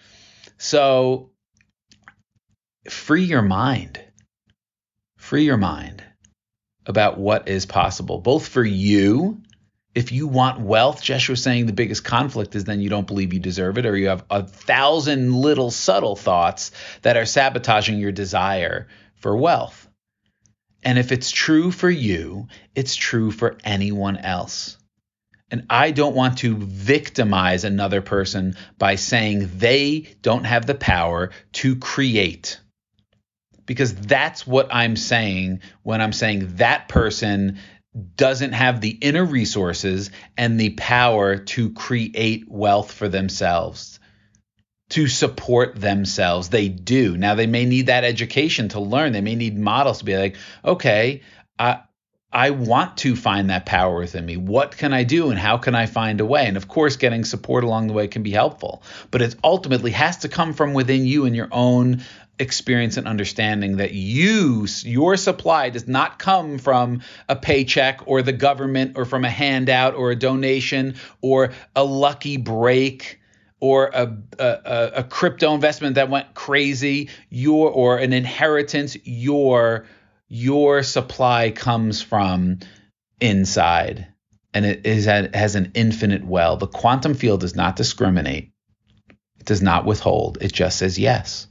So 0.57 1.29
free 2.89 3.25
your 3.25 3.43
mind. 3.43 4.01
Free 5.17 5.45
your 5.45 5.57
mind 5.57 6.03
about 6.87 7.19
what 7.19 7.47
is 7.47 7.67
possible, 7.67 8.17
both 8.17 8.47
for 8.47 8.63
you 8.63 9.43
if 9.95 10.11
you 10.11 10.27
want 10.27 10.59
wealth, 10.59 11.03
Jeshua's 11.03 11.43
saying 11.43 11.65
the 11.65 11.73
biggest 11.73 12.03
conflict 12.03 12.55
is 12.55 12.63
then 12.63 12.81
you 12.81 12.89
don't 12.89 13.07
believe 13.07 13.33
you 13.33 13.39
deserve 13.39 13.77
it, 13.77 13.85
or 13.85 13.95
you 13.95 14.07
have 14.07 14.25
a 14.29 14.43
thousand 14.43 15.33
little 15.33 15.69
subtle 15.69 16.15
thoughts 16.15 16.71
that 17.03 17.17
are 17.17 17.25
sabotaging 17.25 17.99
your 17.99 18.11
desire 18.11 18.87
for 19.15 19.35
wealth. 19.35 19.87
And 20.83 20.97
if 20.97 21.11
it's 21.11 21.31
true 21.31 21.71
for 21.71 21.89
you, 21.89 22.47
it's 22.75 22.95
true 22.95 23.31
for 23.31 23.57
anyone 23.63 24.17
else. 24.17 24.77
And 25.51 25.67
I 25.69 25.91
don't 25.91 26.15
want 26.15 26.39
to 26.39 26.55
victimize 26.55 27.63
another 27.63 28.01
person 28.01 28.55
by 28.79 28.95
saying 28.95 29.51
they 29.57 30.07
don't 30.23 30.45
have 30.45 30.65
the 30.65 30.75
power 30.75 31.29
to 31.53 31.75
create. 31.75 32.59
Because 33.67 33.93
that's 33.93 34.47
what 34.47 34.73
I'm 34.73 34.95
saying 34.95 35.61
when 35.83 36.01
I'm 36.01 36.11
saying 36.11 36.55
that 36.55 36.89
person 36.89 37.59
doesn't 38.15 38.53
have 38.53 38.81
the 38.81 38.89
inner 38.89 39.25
resources 39.25 40.11
and 40.37 40.59
the 40.59 40.71
power 40.71 41.37
to 41.37 41.71
create 41.73 42.45
wealth 42.47 42.91
for 42.91 43.07
themselves, 43.07 43.99
to 44.89 45.07
support 45.07 45.75
themselves. 45.75 46.49
They 46.49 46.69
do. 46.69 47.17
Now, 47.17 47.35
they 47.35 47.47
may 47.47 47.65
need 47.65 47.87
that 47.87 48.03
education 48.03 48.69
to 48.69 48.79
learn. 48.79 49.11
They 49.11 49.21
may 49.21 49.35
need 49.35 49.57
models 49.57 49.99
to 49.99 50.05
be 50.05 50.17
like, 50.17 50.37
okay, 50.65 51.21
I, 51.59 51.81
I 52.33 52.49
want 52.49 52.97
to 52.97 53.15
find 53.15 53.51
that 53.51 53.65
power 53.65 53.99
within 53.99 54.25
me. 54.25 54.37
What 54.37 54.75
can 54.75 54.91
I 54.91 55.03
do 55.03 55.29
and 55.29 55.37
how 55.37 55.57
can 55.57 55.75
I 55.75 55.85
find 55.85 56.19
a 56.19 56.25
way? 56.25 56.47
And 56.47 56.57
of 56.57 56.67
course, 56.67 56.97
getting 56.97 57.23
support 57.23 57.63
along 57.63 57.87
the 57.87 57.93
way 57.93 58.07
can 58.07 58.23
be 58.23 58.31
helpful, 58.31 58.81
but 59.11 59.21
it 59.21 59.35
ultimately 59.43 59.91
has 59.91 60.17
to 60.19 60.29
come 60.29 60.53
from 60.53 60.73
within 60.73 61.05
you 61.05 61.25
and 61.25 61.35
your 61.35 61.49
own 61.51 62.03
experience 62.39 62.97
and 62.97 63.07
understanding 63.07 63.77
that 63.77 63.93
you 63.93 64.65
your 64.81 65.15
supply 65.15 65.69
does 65.69 65.87
not 65.87 66.17
come 66.17 66.57
from 66.57 67.01
a 67.29 67.35
paycheck 67.35 68.01
or 68.07 68.23
the 68.23 68.33
government 68.33 68.97
or 68.97 69.05
from 69.05 69.23
a 69.23 69.29
handout 69.29 69.93
or 69.93 70.09
a 70.09 70.15
donation 70.15 70.95
or 71.21 71.53
a 71.75 71.83
lucky 71.83 72.37
break 72.37 73.21
or 73.59 73.91
a, 73.93 74.17
a, 74.39 74.91
a 74.95 75.03
crypto 75.03 75.53
investment 75.53 75.95
that 75.95 76.09
went 76.09 76.33
crazy 76.33 77.09
your 77.29 77.69
or 77.69 77.97
an 77.99 78.13
inheritance 78.13 78.97
your 79.03 79.85
your 80.33 80.81
supply 80.81 81.51
comes 81.51 82.01
from 82.01 82.57
inside. 83.21 84.07
And 84.51 84.65
it 84.65 84.83
is 84.83 85.05
it 85.05 85.35
has 85.35 85.53
an 85.53 85.73
infinite 85.75 86.25
well. 86.25 86.57
The 86.57 86.65
quantum 86.65 87.13
field 87.13 87.41
does 87.41 87.55
not 87.55 87.75
discriminate. 87.75 88.51
It 89.39 89.45
does 89.45 89.61
not 89.61 89.85
withhold. 89.85 90.39
It 90.41 90.51
just 90.51 90.79
says 90.79 90.97
yes. 90.97 91.45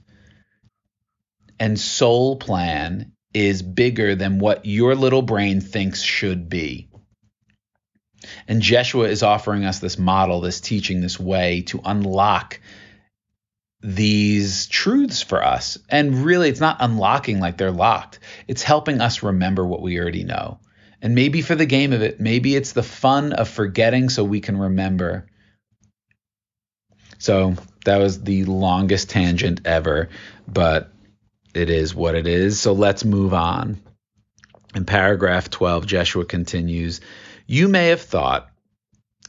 And 1.61 1.79
soul 1.79 2.35
plan 2.35 3.13
is 3.33 3.63
bigger 3.63 4.17
than 4.17 4.41
what 4.41 4.67
your 4.67 4.97
little 4.97 5.23
brain 5.23 5.61
thinks 5.61 6.03
should 6.03 6.49
be. 6.49 6.89
And 8.49 8.61
Jeshua 8.61 9.05
is 9.05 9.23
offering 9.23 9.65
us 9.65 9.79
this 9.79 9.97
model, 9.97 10.41
this 10.41 10.61
teaching, 10.61 11.01
this 11.01 11.21
way 11.21 11.63
to 11.69 11.81
unlock 11.85 12.59
these 13.83 14.67
truths 14.69 15.23
for 15.23 15.45
us. 15.45 15.77
And 15.89 16.25
really, 16.25 16.49
it's 16.49 16.61
not 16.61 16.77
unlocking 16.81 17.41
like 17.41 17.57
they're 17.57 17.71
locked, 17.71 18.21
it's 18.49 18.63
helping 18.63 19.01
us 19.01 19.23
remember 19.23 19.67
what 19.67 19.83
we 19.83 19.99
already 19.99 20.25
know. 20.25 20.59
And 21.01 21.17
maybe 21.17 21.43
for 21.43 21.57
the 21.57 21.67
game 21.67 21.93
of 21.93 22.03
it, 22.03 22.21
maybe 22.21 22.55
it's 22.55 22.73
the 22.73 22.83
fun 22.83 23.33
of 23.33 23.49
forgetting 23.49 24.09
so 24.09 24.23
we 24.23 24.41
can 24.41 24.57
remember. 24.57 25.27
So 27.19 27.57
that 27.85 27.99
was 27.99 28.23
the 28.23 28.45
longest 28.45 29.11
tangent 29.11 29.63
ever, 29.65 30.11
but 30.47 30.93
it 31.55 31.71
is 31.71 31.95
what 31.95 32.15
it 32.15 32.27
is. 32.27 32.61
So 32.61 32.73
let's 32.73 33.05
move 33.05 33.35
on. 33.35 33.81
In 34.75 34.85
paragraph 34.85 35.51
12, 35.51 35.87
Jeshua 35.87 36.25
continues, 36.25 37.01
You 37.47 37.69
may 37.69 37.89
have 37.89 38.01
thought, 38.01 38.49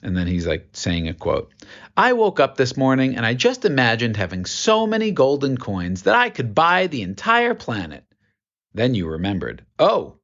and 0.01 0.15
then 0.15 0.27
he's 0.27 0.45
like 0.45 0.69
saying 0.73 1.07
a 1.07 1.13
quote 1.13 1.51
I 1.95 2.13
woke 2.13 2.39
up 2.39 2.57
this 2.57 2.75
morning 2.75 3.15
and 3.15 3.25
I 3.25 3.33
just 3.33 3.65
imagined 3.65 4.17
having 4.17 4.45
so 4.45 4.87
many 4.87 5.11
golden 5.11 5.57
coins 5.57 6.03
that 6.03 6.15
I 6.15 6.29
could 6.29 6.55
buy 6.55 6.87
the 6.87 7.03
entire 7.03 7.53
planet. 7.53 8.03
Then 8.73 8.95
you 8.95 9.07
remembered, 9.07 9.63
Oh, 9.77 10.17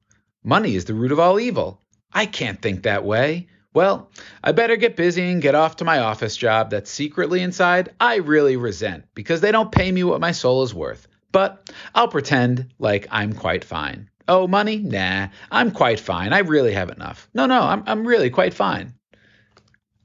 Money 0.43 0.75
is 0.75 0.85
the 0.85 0.93
root 0.93 1.11
of 1.11 1.19
all 1.19 1.39
evil. 1.39 1.81
I 2.13 2.25
can't 2.25 2.61
think 2.61 2.83
that 2.83 3.03
way. 3.03 3.47
Well, 3.73 4.09
I 4.43 4.53
better 4.53 4.77
get 4.77 4.95
busy 4.95 5.29
and 5.31 5.41
get 5.41 5.53
off 5.53 5.75
to 5.77 5.85
my 5.85 5.99
office 5.99 6.35
job 6.37 6.71
that 6.71 6.87
secretly 6.87 7.41
inside 7.41 7.93
I 7.99 8.15
really 8.15 8.55
resent 8.55 9.05
because 9.13 9.41
they 9.41 9.51
don't 9.51 9.71
pay 9.71 9.91
me 9.91 10.03
what 10.03 10.21
my 10.21 10.31
soul 10.31 10.63
is 10.63 10.73
worth. 10.73 11.07
But 11.31 11.69
I'll 11.93 12.07
pretend 12.07 12.73
like 12.79 13.07
I'm 13.11 13.33
quite 13.33 13.63
fine. 13.63 14.09
Oh, 14.27 14.47
money? 14.47 14.77
Nah, 14.77 15.27
I'm 15.51 15.71
quite 15.71 15.99
fine. 15.99 16.33
I 16.33 16.39
really 16.39 16.73
have 16.73 16.89
enough. 16.89 17.29
No, 17.33 17.45
no, 17.45 17.61
I'm, 17.61 17.83
I'm 17.85 18.07
really 18.07 18.29
quite 18.29 18.53
fine. 18.53 18.93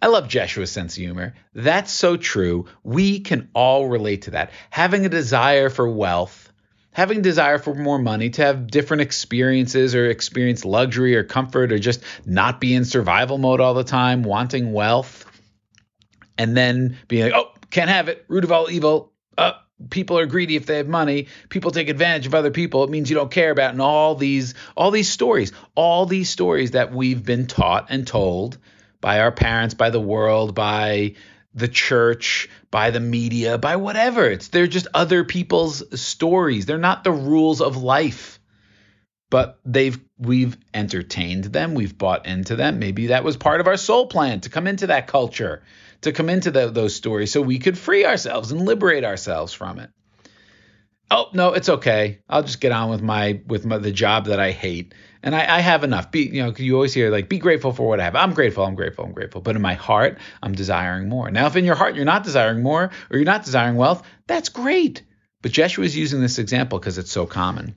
I 0.05 0.09
love 0.09 0.29
Jeshua's 0.29 0.71
sense 0.71 0.99
of 0.99 1.03
humor. 1.03 1.33
That's 1.55 1.91
so 1.91 2.19
true. 2.19 2.67
We 2.83 3.21
can 3.21 3.49
all 3.55 3.89
relate 3.89 4.23
to 4.23 4.33
that. 4.33 4.51
Having 4.69 5.07
a 5.07 5.09
desire 5.09 5.71
for 5.71 5.89
wealth, 5.89 6.53
having 6.93 7.21
a 7.21 7.23
desire 7.23 7.57
for 7.57 7.75
more 7.75 7.99
money, 7.99 8.29
to 8.29 8.43
have 8.43 8.67
different 8.67 9.01
experiences 9.01 9.95
or 9.95 10.11
experience 10.11 10.63
luxury 10.63 11.17
or 11.17 11.25
comfort 11.25 11.73
or 11.73 11.79
just 11.79 12.03
not 12.27 12.61
be 12.61 12.75
in 12.75 12.85
survival 12.85 13.39
mode 13.39 13.63
all 13.63 13.73
the 13.73 13.83
time, 13.83 14.25
wanting 14.25 14.75
wealth, 14.75 15.25
and 16.37 16.55
then 16.55 16.99
being 17.09 17.23
like, 17.23 17.33
oh, 17.33 17.55
can't 17.71 17.89
have 17.89 18.09
it, 18.09 18.27
root 18.29 18.45
of 18.45 18.53
all 18.53 18.71
evil. 18.71 19.11
Uh, 19.39 19.53
people 19.89 20.19
are 20.19 20.27
greedy 20.27 20.55
if 20.55 20.67
they 20.67 20.77
have 20.77 20.87
money 20.87 21.27
people 21.49 21.73
take 21.73 21.89
advantage 21.89 22.27
of 22.27 22.35
other 22.35 22.53
people 22.53 22.85
it 22.85 22.91
means 22.91 23.11
you 23.11 23.17
don't 23.17 23.33
care 23.33 23.51
about 23.51 23.73
and 23.73 23.83
all 23.83 24.15
these 24.15 24.55
all 24.77 24.93
these 24.93 25.09
stories 25.09 25.53
all 25.75 26.07
these 26.07 26.31
stories 26.31 26.71
that 26.71 26.93
we've 26.93 27.25
been 27.25 27.49
taught 27.49 27.87
and 27.91 28.07
told 28.07 28.57
by 29.05 29.21
our 29.21 29.31
parents, 29.31 29.75
by 29.75 29.91
the 29.91 30.01
world, 30.01 30.55
by 30.55 31.15
the 31.53 31.69
church, 31.69 32.49
by 32.71 32.91
the 32.91 33.01
media, 33.01 33.59
by 33.59 33.77
whatever. 33.77 34.25
It's 34.25 34.49
they're 34.49 34.67
just 34.67 34.87
other 34.95 35.25
people's 35.25 36.01
stories. 36.01 36.65
They're 36.65 36.79
not 36.79 37.05
the 37.05 37.13
rules 37.13 37.61
of 37.61 37.77
life. 37.77 38.41
But 39.29 39.59
they've 39.63 40.01
we've 40.17 40.57
entertained 40.73 41.45
them, 41.45 41.75
we've 41.75 41.99
bought 41.99 42.25
into 42.25 42.57
them. 42.57 42.79
Maybe 42.79 43.09
that 43.09 43.25
was 43.25 43.37
part 43.37 43.61
of 43.61 43.67
our 43.67 43.77
soul 43.77 44.07
plan 44.07 44.41
to 44.41 44.49
come 44.49 44.67
into 44.67 44.87
that 44.87 45.07
culture, 45.07 45.63
to 46.01 46.13
come 46.13 46.31
into 46.31 46.51
the, 46.51 46.71
those 46.71 46.97
stories 46.97 47.31
so 47.31 47.43
we 47.43 47.59
could 47.59 47.77
free 47.77 48.07
ourselves 48.07 48.53
and 48.53 48.65
liberate 48.65 49.05
ourselves 49.05 49.53
from 49.53 49.81
it. 49.81 49.91
Oh 51.11 51.27
no, 51.35 51.53
it's 51.53 51.69
okay. 51.69 52.21
I'll 52.27 52.43
just 52.43 52.61
get 52.63 52.73
on 52.73 52.89
with 52.89 53.03
my 53.03 53.43
with 53.47 53.67
my, 53.67 53.77
the 53.77 53.93
job 53.93 54.27
that 54.27 54.41
I 54.41 54.53
hate 54.53 54.95
and 55.25 55.35
I, 55.35 55.57
I, 55.57 55.61
have 55.61 55.85
enough. 55.85 56.11
Be 56.13 56.21
you 56.21 56.43
know, 56.43 56.55
you 56.57 56.75
always 56.75 56.93
hear 56.93 57.11
like, 57.11 57.31
be 57.31 57.39
grateful 57.39 57.73
for 57.73 57.89
what 57.89 57.99
I 57.99 58.05
have. 58.05 58.15
I'm 58.15 58.35
grateful. 58.35 58.65
I'm 58.65 58.75
grateful. 58.75 59.07
I'm 59.07 59.13
grateful. 59.13 59.41
But 59.41 59.57
in 59.57 59.63
my 59.63 59.73
heart, 59.75 60.19
I'm 60.43 60.55
desiring 60.55 61.09
more. 61.09 61.31
Now, 61.31 61.47
if 61.47 61.57
in 61.57 61.65
your 61.65 61.75
heart 61.75 61.97
you're 61.97 62.05
not 62.05 62.25
desiring 62.25 62.63
more 62.63 62.91
or 63.11 63.17
you're 63.17 63.25
not 63.25 63.45
desiring 63.45 63.77
wealth, 63.77 64.07
that's 64.27 64.51
great. 64.51 65.03
But 65.41 65.53
Jeshua 65.53 65.87
is 65.87 65.97
using 65.97 66.21
this 66.21 66.39
example 66.39 66.79
because 66.79 66.99
it's 66.99 67.11
so 67.11 67.27
common. 67.27 67.75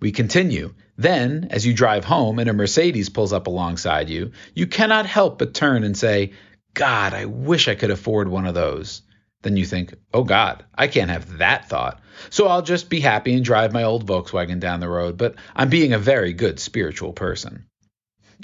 We 0.00 0.10
continue. 0.10 0.74
Then, 0.98 1.48
as 1.50 1.64
you 1.64 1.72
drive 1.72 2.04
home 2.04 2.38
and 2.40 2.50
a 2.50 2.52
Mercedes 2.52 3.08
pulls 3.08 3.32
up 3.32 3.46
alongside 3.46 4.10
you, 4.10 4.32
you 4.52 4.66
cannot 4.66 5.06
help 5.06 5.38
but 5.38 5.54
turn 5.54 5.84
and 5.84 5.96
say, 5.96 6.32
God, 6.74 7.14
I 7.14 7.26
wish 7.26 7.68
I 7.68 7.76
could 7.76 7.90
afford 7.90 8.28
one 8.28 8.46
of 8.46 8.54
those 8.54 9.02
then 9.46 9.56
you 9.56 9.64
think, 9.64 9.94
oh 10.12 10.24
God, 10.24 10.64
I 10.74 10.88
can't 10.88 11.10
have 11.10 11.38
that 11.38 11.68
thought. 11.68 12.00
So 12.30 12.48
I'll 12.48 12.62
just 12.62 12.90
be 12.90 12.98
happy 12.98 13.32
and 13.34 13.44
drive 13.44 13.72
my 13.72 13.84
old 13.84 14.06
Volkswagen 14.06 14.58
down 14.58 14.80
the 14.80 14.88
road, 14.88 15.16
but 15.16 15.36
I'm 15.54 15.68
being 15.68 15.92
a 15.92 15.98
very 15.98 16.32
good 16.32 16.58
spiritual 16.58 17.12
person. 17.12 17.64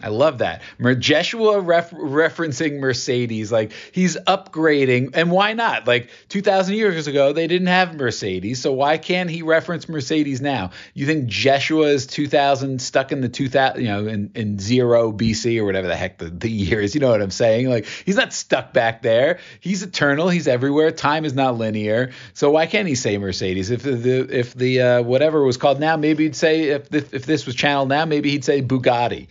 I 0.01 0.09
love 0.09 0.39
that. 0.39 0.63
Jeshua 0.99 1.61
ref- 1.61 1.91
referencing 1.91 2.81
Mercedes, 2.81 3.53
like 3.53 3.73
he's 3.93 4.17
upgrading, 4.17 5.11
and 5.15 5.31
why 5.31 5.53
not? 5.53 5.87
Like 5.87 6.09
2,000 6.31 6.75
years 6.75 7.07
ago, 7.07 7.33
they 7.33 7.47
didn't 7.47 7.67
have 7.67 7.95
Mercedes, 7.95 8.61
so 8.61 8.73
why 8.73 8.97
can't 8.97 9.29
he 9.29 9.43
reference 9.43 9.89
Mercedes 9.89 10.41
now? 10.41 10.71
You 10.95 11.05
think 11.05 11.27
Jeshua 11.27 11.89
is 11.89 12.07
2,000 12.07 12.81
stuck 12.81 13.13
in 13.13 13.21
the 13.21 13.29
2000, 13.29 13.83
you 13.83 13.89
know, 13.89 14.07
in, 14.07 14.31
in 14.35 14.59
zero 14.59 15.13
BC 15.13 15.59
or 15.59 15.65
whatever 15.65 15.89
the 15.89 15.97
heck 15.97 16.19
the, 16.19 16.31
the 16.31 16.51
year 16.51 16.81
is? 16.81 16.95
You 16.95 17.01
know 17.01 17.11
what 17.11 17.21
I'm 17.21 17.31
saying? 17.31 17.69
Like 17.69 17.85
he's 17.85 18.17
not 18.17 18.33
stuck 18.33 18.73
back 18.73 19.03
there. 19.03 19.41
He's 19.61 19.83
eternal. 19.83 20.31
He's 20.31 20.49
everywhere. 20.49 20.91
Time 20.91 21.25
is 21.27 21.35
not 21.35 21.59
linear. 21.59 22.13
So 22.33 22.51
why 22.51 22.67
can't 22.67 22.89
he 22.89 22.95
say 22.95 23.19
Mercedes? 23.19 23.71
If 23.71 23.83
the 23.83 24.27
if 24.31 24.55
the 24.55 24.81
uh, 24.81 25.03
whatever 25.03 25.43
was 25.43 25.59
called 25.59 25.81
now, 25.81 25.97
maybe 25.97 26.25
he'd 26.25 26.37
say 26.37 26.71
if 26.71 26.93
if 26.95 27.27
this 27.27 27.45
was 27.45 27.55
channeled 27.55 27.91
now, 27.91 28.07
maybe 28.07 28.31
he'd 28.31 28.45
say 28.45 28.63
Bugatti 28.63 29.29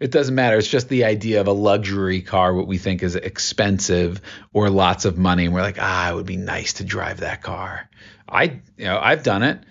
it 0.00 0.10
doesn't 0.10 0.34
matter. 0.34 0.56
It's 0.56 0.66
just 0.66 0.88
the 0.88 1.04
idea 1.04 1.42
of 1.42 1.46
a 1.46 1.52
luxury 1.52 2.22
car, 2.22 2.54
what 2.54 2.66
we 2.66 2.78
think 2.78 3.02
is 3.02 3.16
expensive 3.16 4.22
or 4.54 4.70
lots 4.70 5.04
of 5.04 5.18
money, 5.18 5.44
and 5.44 5.54
we're 5.54 5.60
like, 5.60 5.78
ah, 5.78 6.10
it 6.10 6.14
would 6.14 6.26
be 6.26 6.38
nice 6.38 6.74
to 6.74 6.84
drive 6.84 7.20
that 7.20 7.42
car. 7.42 7.88
I, 8.26 8.60
you 8.78 8.86
know, 8.86 8.98
I've 8.98 9.22
done 9.22 9.42
it. 9.42 9.62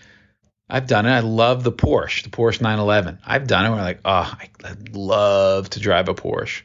I've 0.69 0.85
done 0.85 1.07
it. 1.07 1.11
I 1.11 1.21
love 1.21 1.63
the 1.63 1.71
Porsche, 1.71 2.23
the 2.23 2.29
Porsche 2.29 2.61
911. 2.61 3.19
I've 3.25 3.47
done 3.47 3.65
it. 3.65 3.69
We're 3.71 3.77
like, 3.77 4.01
oh, 4.05 4.31
I'd 4.63 4.95
love 4.95 5.71
to 5.71 5.79
drive 5.79 6.09
a 6.09 6.13
Porsche. 6.13 6.61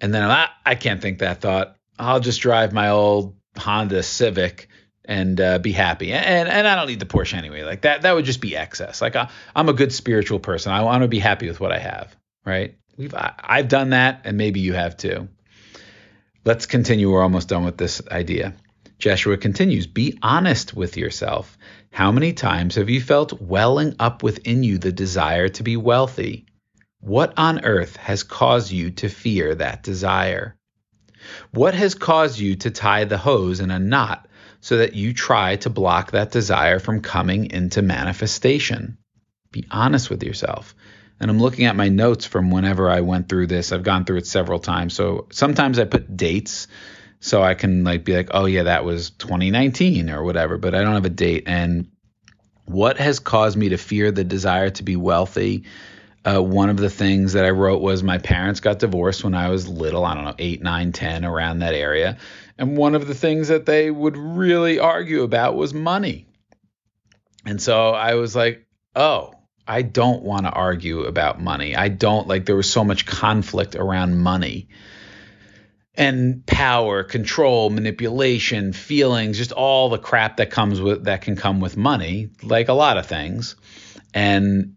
And 0.00 0.12
then 0.12 0.22
I, 0.22 0.48
I 0.64 0.74
can't 0.74 1.02
think 1.02 1.18
that 1.18 1.42
thought. 1.42 1.76
I'll 1.98 2.20
just 2.20 2.40
drive 2.40 2.72
my 2.72 2.88
old 2.88 3.36
Honda 3.58 4.02
Civic 4.02 4.68
and 5.04 5.40
uh, 5.40 5.58
be 5.58 5.72
happy. 5.72 6.12
And 6.12 6.48
and 6.48 6.66
I 6.66 6.76
don't 6.76 6.86
need 6.86 7.00
the 7.00 7.06
Porsche 7.06 7.34
anyway. 7.34 7.62
Like 7.62 7.82
that 7.82 8.02
that 8.02 8.14
would 8.14 8.24
just 8.24 8.40
be 8.40 8.56
excess. 8.56 9.00
Like 9.00 9.16
I, 9.16 9.28
am 9.54 9.68
a 9.68 9.72
good 9.72 9.92
spiritual 9.92 10.38
person. 10.38 10.72
I 10.72 10.82
want 10.82 11.02
to 11.02 11.08
be 11.08 11.18
happy 11.18 11.48
with 11.48 11.60
what 11.60 11.72
I 11.72 11.78
have. 11.78 12.14
Right? 12.44 12.76
We've 12.96 13.14
I, 13.14 13.34
I've 13.38 13.68
done 13.68 13.90
that, 13.90 14.22
and 14.24 14.36
maybe 14.36 14.60
you 14.60 14.74
have 14.74 14.96
too. 14.96 15.28
Let's 16.44 16.66
continue. 16.66 17.10
We're 17.10 17.22
almost 17.22 17.48
done 17.48 17.64
with 17.64 17.76
this 17.76 18.02
idea. 18.10 18.54
Joshua 18.98 19.36
continues, 19.36 19.88
Be 19.88 20.16
honest 20.22 20.74
with 20.74 20.96
yourself. 20.96 21.58
How 21.90 22.12
many 22.12 22.32
times 22.32 22.76
have 22.76 22.88
you 22.88 23.00
felt 23.00 23.40
welling 23.40 23.96
up 23.98 24.22
within 24.22 24.62
you 24.62 24.78
the 24.78 24.92
desire 24.92 25.48
to 25.48 25.62
be 25.64 25.76
wealthy? 25.76 26.46
What 27.00 27.34
on 27.36 27.64
earth 27.64 27.96
has 27.96 28.22
caused 28.22 28.70
you 28.70 28.92
to 28.92 29.08
fear 29.08 29.56
that 29.56 29.82
desire? 29.82 30.56
What 31.50 31.74
has 31.74 31.96
caused 31.96 32.38
you 32.38 32.54
to 32.56 32.70
tie 32.70 33.04
the 33.04 33.18
hose 33.18 33.58
in 33.58 33.72
a 33.72 33.78
knot 33.80 34.28
so 34.62 34.78
that 34.78 34.94
you 34.94 35.12
try 35.12 35.56
to 35.56 35.68
block 35.68 36.12
that 36.12 36.30
desire 36.30 36.78
from 36.78 37.02
coming 37.02 37.50
into 37.50 37.82
manifestation. 37.82 38.96
Be 39.50 39.66
honest 39.70 40.08
with 40.08 40.22
yourself. 40.22 40.74
And 41.20 41.30
I'm 41.30 41.38
looking 41.38 41.66
at 41.66 41.76
my 41.76 41.88
notes 41.88 42.24
from 42.24 42.50
whenever 42.50 42.88
I 42.88 43.02
went 43.02 43.28
through 43.28 43.48
this. 43.48 43.72
I've 43.72 43.82
gone 43.82 44.06
through 44.06 44.18
it 44.18 44.26
several 44.26 44.60
times. 44.60 44.94
So 44.94 45.26
sometimes 45.30 45.78
I 45.78 45.84
put 45.84 46.16
dates 46.16 46.68
so 47.20 47.42
I 47.42 47.54
can 47.54 47.84
like 47.84 48.04
be 48.04 48.16
like, 48.16 48.30
"Oh 48.30 48.46
yeah, 48.46 48.64
that 48.64 48.84
was 48.84 49.10
2019 49.10 50.08
or 50.08 50.24
whatever," 50.24 50.56
but 50.56 50.74
I 50.74 50.82
don't 50.82 50.94
have 50.94 51.04
a 51.04 51.10
date 51.10 51.44
and 51.46 51.88
what 52.64 52.98
has 52.98 53.18
caused 53.18 53.56
me 53.56 53.70
to 53.70 53.76
fear 53.76 54.10
the 54.10 54.24
desire 54.24 54.70
to 54.70 54.82
be 54.82 54.96
wealthy? 54.96 55.64
Uh, 56.24 56.40
one 56.40 56.70
of 56.70 56.76
the 56.76 56.90
things 56.90 57.32
that 57.32 57.44
I 57.44 57.50
wrote 57.50 57.82
was 57.82 58.02
my 58.02 58.18
parents 58.18 58.60
got 58.60 58.78
divorced 58.78 59.24
when 59.24 59.34
I 59.34 59.48
was 59.48 59.68
little, 59.68 60.04
I 60.04 60.14
don't 60.14 60.24
know, 60.24 60.34
eight, 60.38 60.62
nine, 60.62 60.92
ten, 60.92 61.24
around 61.24 61.60
that 61.60 61.74
area. 61.74 62.18
And 62.58 62.76
one 62.76 62.94
of 62.94 63.08
the 63.08 63.14
things 63.14 63.48
that 63.48 63.66
they 63.66 63.90
would 63.90 64.16
really 64.16 64.78
argue 64.78 65.22
about 65.22 65.56
was 65.56 65.74
money. 65.74 66.26
And 67.44 67.60
so 67.60 67.90
I 67.90 68.14
was 68.14 68.36
like, 68.36 68.64
oh, 68.94 69.34
I 69.66 69.82
don't 69.82 70.22
want 70.22 70.46
to 70.46 70.52
argue 70.52 71.02
about 71.02 71.40
money. 71.40 71.74
I 71.74 71.88
don't 71.88 72.28
like 72.28 72.46
there 72.46 72.56
was 72.56 72.70
so 72.70 72.84
much 72.84 73.06
conflict 73.06 73.74
around 73.74 74.18
money 74.18 74.68
and 75.94 76.44
power, 76.46 77.04
control, 77.04 77.68
manipulation, 77.68 78.72
feelings, 78.72 79.38
just 79.38 79.52
all 79.52 79.90
the 79.90 79.98
crap 79.98 80.38
that 80.38 80.50
comes 80.50 80.80
with 80.80 81.04
that 81.04 81.22
can 81.22 81.36
come 81.36 81.60
with 81.60 81.76
money, 81.76 82.30
like 82.42 82.68
a 82.68 82.72
lot 82.72 82.96
of 82.96 83.06
things. 83.06 83.56
And 84.14 84.76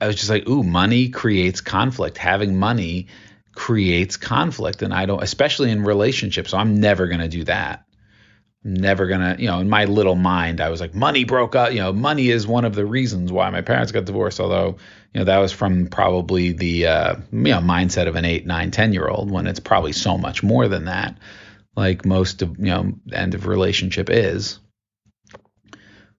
I 0.00 0.06
was 0.06 0.16
just 0.16 0.30
like, 0.30 0.48
ooh, 0.48 0.62
money 0.62 1.08
creates 1.08 1.60
conflict. 1.60 2.18
Having 2.18 2.58
money 2.58 3.08
creates 3.54 4.16
conflict 4.16 4.82
and 4.82 4.94
I 4.94 5.06
don't 5.06 5.22
especially 5.22 5.70
in 5.70 5.82
relationships. 5.82 6.50
So 6.50 6.58
I'm 6.58 6.80
never 6.80 7.08
going 7.08 7.20
to 7.20 7.28
do 7.28 7.44
that. 7.44 7.84
I'm 8.64 8.74
never 8.74 9.08
going 9.08 9.20
to, 9.20 9.42
you 9.42 9.48
know, 9.48 9.58
in 9.58 9.68
my 9.68 9.84
little 9.86 10.14
mind 10.14 10.60
I 10.60 10.68
was 10.68 10.80
like 10.80 10.94
money 10.94 11.24
broke 11.24 11.56
up, 11.56 11.72
you 11.72 11.80
know, 11.80 11.92
money 11.92 12.28
is 12.28 12.46
one 12.46 12.64
of 12.64 12.76
the 12.76 12.86
reasons 12.86 13.32
why 13.32 13.50
my 13.50 13.62
parents 13.62 13.90
got 13.90 14.04
divorced 14.04 14.38
although, 14.38 14.76
you 15.12 15.20
know, 15.20 15.24
that 15.24 15.38
was 15.38 15.52
from 15.52 15.88
probably 15.88 16.52
the 16.52 16.86
uh, 16.86 17.16
you 17.32 17.38
know, 17.38 17.58
mindset 17.58 18.06
of 18.06 18.14
an 18.14 18.24
8, 18.24 18.46
9, 18.46 18.70
10 18.70 18.92
year 18.92 19.08
old 19.08 19.30
when 19.30 19.48
it's 19.48 19.60
probably 19.60 19.92
so 19.92 20.16
much 20.16 20.42
more 20.44 20.68
than 20.68 20.84
that 20.84 21.18
like 21.76 22.04
most 22.04 22.42
of, 22.42 22.58
you 22.58 22.66
know, 22.66 22.92
end 23.12 23.34
of 23.34 23.46
relationship 23.46 24.08
is. 24.10 24.60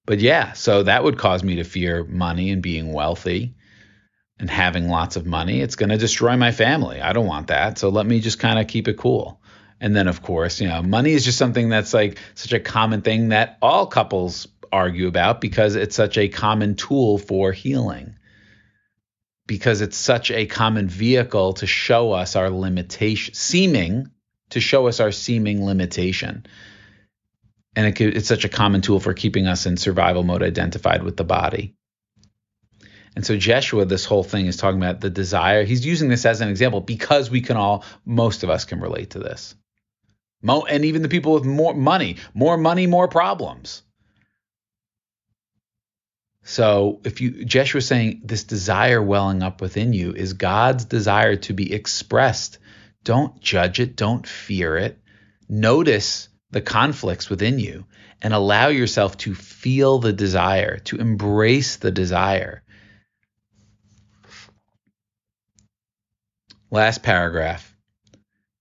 But 0.06 0.20
yeah, 0.20 0.54
so 0.54 0.84
that 0.84 1.04
would 1.04 1.18
cause 1.18 1.44
me 1.44 1.58
to 1.58 1.64
fear 1.64 2.04
money 2.04 2.52
and 2.52 2.62
being 2.62 2.92
wealthy 2.92 3.56
and 4.40 4.50
having 4.50 4.88
lots 4.88 5.16
of 5.18 5.26
money, 5.26 5.62
it's 5.62 5.76
going 5.76 5.90
to 5.90 5.98
destroy 5.98 6.38
my 6.38 6.52
family. 6.52 7.02
I 7.02 7.14
don't 7.14 7.28
want 7.28 7.48
that. 7.48 7.78
So 7.78 7.90
let 7.90 8.06
me 8.06 8.22
just 8.22 8.40
kind 8.40 8.58
of 8.58 8.68
keep 8.68 8.88
it 8.88 8.98
cool. 8.98 9.42
And 9.82 9.96
then, 9.96 10.08
of 10.08 10.22
course, 10.22 10.62
you 10.62 10.68
know, 10.68 10.82
money 10.82 11.12
is 11.12 11.26
just 11.26 11.38
something 11.38 11.70
that's 11.70 11.94
like 11.94 12.18
such 12.36 12.54
a 12.54 12.60
common 12.60 13.02
thing 13.02 13.30
that 13.30 13.58
all 13.62 13.88
couples 13.88 14.48
argue 14.72 15.08
about 15.08 15.42
because 15.42 15.76
it's 15.76 15.96
such 15.96 16.18
a 16.18 16.30
common 16.30 16.76
tool 16.76 17.18
for 17.18 17.52
healing. 17.52 18.16
Because 19.48 19.82
it's 19.82 19.98
such 19.98 20.32
a 20.32 20.46
common 20.46 20.88
vehicle 20.88 21.54
to 21.54 21.68
show 21.68 22.12
us 22.12 22.36
our 22.36 22.50
limitation, 22.50 23.34
seeming 23.34 24.12
to 24.52 24.60
show 24.60 24.88
us 24.88 25.00
our 25.00 25.12
seeming 25.12 25.66
limitation. 25.66 26.46
And 27.76 27.88
it, 27.88 28.02
it's 28.02 28.28
such 28.28 28.46
a 28.46 28.50
common 28.50 28.82
tool 28.82 29.00
for 29.00 29.14
keeping 29.14 29.48
us 29.48 29.66
in 29.66 29.78
survival 29.78 30.24
mode 30.24 30.44
identified 30.44 31.04
with 31.04 31.18
the 31.18 31.24
body. 31.24 31.76
And 33.16 33.26
so 33.26 33.38
Jeshua, 33.38 33.86
this 33.86 34.06
whole 34.06 34.24
thing 34.24 34.46
is 34.46 34.58
talking 34.58 34.80
about 34.82 35.02
the 35.02 35.10
desire. 35.10 35.64
He's 35.64 35.86
using 35.86 36.10
this 36.10 36.26
as 36.26 36.42
an 36.42 36.50
example 36.50 36.82
because 36.82 37.30
we 37.30 37.42
can 37.42 37.58
all, 37.58 37.84
most 38.06 38.44
of 38.44 38.50
us 38.50 38.66
can 38.66 38.80
relate 38.80 39.12
to 39.12 39.20
this. 39.20 39.56
Mo, 40.42 40.62
and 40.62 40.86
even 40.86 41.02
the 41.02 41.10
people 41.10 41.34
with 41.34 41.44
more 41.44 41.74
money, 41.74 42.18
more 42.34 42.58
money, 42.58 42.88
more 42.88 43.08
problems. 43.08 43.82
So 46.44 47.02
if 47.04 47.22
you 47.22 47.46
Jeshua 47.46 47.82
saying 47.82 48.22
this 48.24 48.44
desire 48.44 49.02
welling 49.04 49.44
up 49.44 49.62
within 49.62 49.94
you 49.94 50.14
is 50.14 50.34
God's 50.34 50.86
desire 50.86 51.36
to 51.36 51.54
be 51.54 51.74
expressed. 51.74 52.58
Don't 53.04 53.40
judge 53.40 53.80
it, 53.80 53.96
don't 53.96 54.26
fear 54.26 54.78
it. 54.78 55.00
Notice 55.48 56.30
the 56.52 56.62
conflicts 56.62 57.30
within 57.30 57.60
you 57.60 57.86
and 58.22 58.34
allow 58.34 58.70
yourself 58.70 59.18
to 59.18 59.36
feel 59.36 60.00
the 60.00 60.14
desire, 60.14 60.80
to 60.80 60.98
embrace 60.98 61.76
the 61.78 61.92
desire. 61.92 62.64
Last 66.72 67.02
paragraph. 67.02 67.76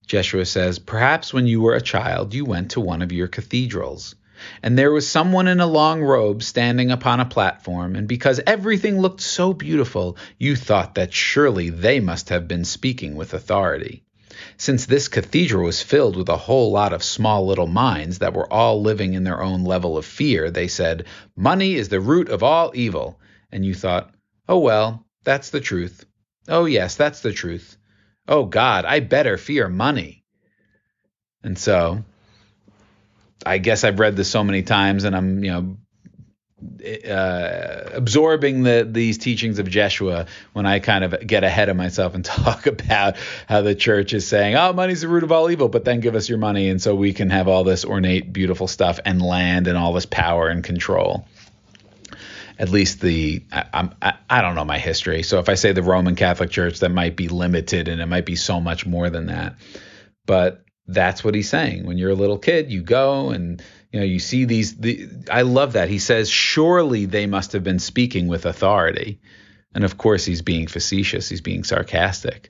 Jeshua 0.07 0.43
says, 0.45 0.79
Perhaps 0.79 1.31
when 1.31 1.45
you 1.45 1.61
were 1.61 1.75
a 1.75 1.81
child, 1.81 2.33
you 2.33 2.43
went 2.43 2.71
to 2.71 2.81
one 2.81 3.03
of 3.03 3.11
your 3.11 3.27
cathedrals, 3.27 4.15
and 4.63 4.75
there 4.75 4.91
was 4.91 5.07
someone 5.07 5.47
in 5.47 5.59
a 5.59 5.67
long 5.67 6.01
robe 6.01 6.41
standing 6.41 6.89
upon 6.89 7.19
a 7.19 7.25
platform, 7.25 7.95
and 7.95 8.07
because 8.07 8.41
everything 8.47 8.99
looked 8.99 9.21
so 9.21 9.53
beautiful, 9.53 10.17
you 10.39 10.55
thought 10.55 10.95
that 10.95 11.13
surely 11.13 11.69
they 11.69 11.99
must 11.99 12.29
have 12.29 12.47
been 12.47 12.65
speaking 12.65 13.15
with 13.15 13.35
authority. 13.35 14.01
Since 14.57 14.87
this 14.87 15.07
cathedral 15.07 15.65
was 15.65 15.83
filled 15.83 16.15
with 16.15 16.29
a 16.29 16.37
whole 16.37 16.71
lot 16.71 16.93
of 16.93 17.03
small 17.03 17.45
little 17.45 17.67
minds 17.67 18.17
that 18.19 18.33
were 18.33 18.51
all 18.51 18.81
living 18.81 19.13
in 19.13 19.23
their 19.23 19.43
own 19.43 19.65
level 19.65 19.99
of 19.99 20.05
fear, 20.05 20.49
they 20.49 20.67
said, 20.67 21.05
Money 21.35 21.75
is 21.75 21.89
the 21.89 22.01
root 22.01 22.29
of 22.29 22.41
all 22.41 22.71
evil. 22.73 23.19
And 23.51 23.63
you 23.63 23.75
thought, 23.75 24.15
Oh, 24.47 24.57
well, 24.57 25.05
that's 25.23 25.51
the 25.51 25.61
truth. 25.61 26.05
Oh, 26.47 26.65
yes, 26.65 26.95
that's 26.95 27.21
the 27.21 27.33
truth 27.33 27.77
oh 28.29 28.45
God, 28.45 28.85
I 28.85 29.01
better 29.01 29.37
fear 29.37 29.67
money. 29.67 30.23
And 31.43 31.57
so 31.57 32.03
I 33.45 33.57
guess 33.57 33.83
I've 33.83 33.99
read 33.99 34.15
this 34.15 34.29
so 34.29 34.43
many 34.43 34.61
times 34.61 35.03
and 35.03 35.15
I'm, 35.15 35.43
you 35.43 35.51
know, 35.51 35.77
uh, 37.09 37.89
absorbing 37.93 38.63
the 38.63 38.85
these 38.89 39.17
teachings 39.17 39.59
of 39.59 39.69
Jeshua 39.69 40.25
when 40.51 40.65
I 40.65 40.79
kind 40.79 41.05
of 41.05 41.25
get 41.25 41.45
ahead 41.45 41.69
of 41.69 41.77
myself 41.77 42.15
and 42.15 42.25
talk 42.25 42.67
about 42.67 43.15
how 43.47 43.61
the 43.61 43.75
church 43.75 44.13
is 44.13 44.27
saying, 44.27 44.55
"Oh, 44.55 44.73
money's 44.73 44.99
the 44.99 45.07
root 45.07 45.23
of 45.23 45.31
all 45.31 45.49
evil," 45.49 45.69
but 45.69 45.85
then 45.85 46.01
give 46.01 46.15
us 46.15 46.27
your 46.27 46.37
money, 46.37 46.67
and 46.67 46.81
so 46.81 46.95
we 46.95 47.13
can 47.13 47.29
have 47.29 47.47
all 47.47 47.63
this 47.63 47.85
ornate, 47.85 48.33
beautiful 48.33 48.67
stuff 48.67 48.99
and 49.05 49.21
land 49.21 49.67
and 49.67 49.77
all 49.77 49.93
this 49.93 50.05
power 50.05 50.49
and 50.49 50.61
control 50.61 51.25
at 52.59 52.69
least 52.69 52.99
the 52.99 53.41
I, 53.51 53.89
I, 54.01 54.13
I 54.29 54.41
don't 54.41 54.55
know 54.55 54.65
my 54.65 54.77
history. 54.77 55.23
So 55.23 55.39
if 55.39 55.47
I 55.47 55.55
say 55.55 55.71
the 55.71 55.81
Roman 55.81 56.15
Catholic 56.15 56.51
Church, 56.51 56.79
that 56.79 56.89
might 56.89 57.15
be 57.15 57.29
limited, 57.29 57.87
and 57.87 58.01
it 58.01 58.05
might 58.05 58.25
be 58.25 58.35
so 58.35 58.59
much 58.59 58.85
more 58.85 59.09
than 59.09 59.27
that. 59.27 59.55
But 60.25 60.63
that's 60.85 61.23
what 61.23 61.35
he's 61.35 61.49
saying. 61.49 61.85
When 61.85 61.97
you're 61.97 62.11
a 62.11 62.15
little 62.15 62.37
kid, 62.37 62.69
you 62.69 62.83
go 62.83 63.29
and 63.29 63.63
you 63.91 63.99
know 64.01 64.05
you 64.05 64.19
see 64.19 64.43
these. 64.43 64.75
The, 64.75 65.07
I 65.31 65.43
love 65.43 65.73
that 65.73 65.89
he 65.89 65.99
says, 65.99 66.29
surely 66.29 67.05
they 67.05 67.25
must 67.25 67.53
have 67.53 67.63
been 67.63 67.79
speaking 67.79 68.27
with 68.27 68.45
authority, 68.45 69.21
and 69.73 69.85
of 69.85 69.97
course 69.97 70.25
he's 70.25 70.41
being 70.41 70.67
facetious. 70.67 71.29
He's 71.29 71.41
being 71.41 71.63
sarcastic. 71.63 72.49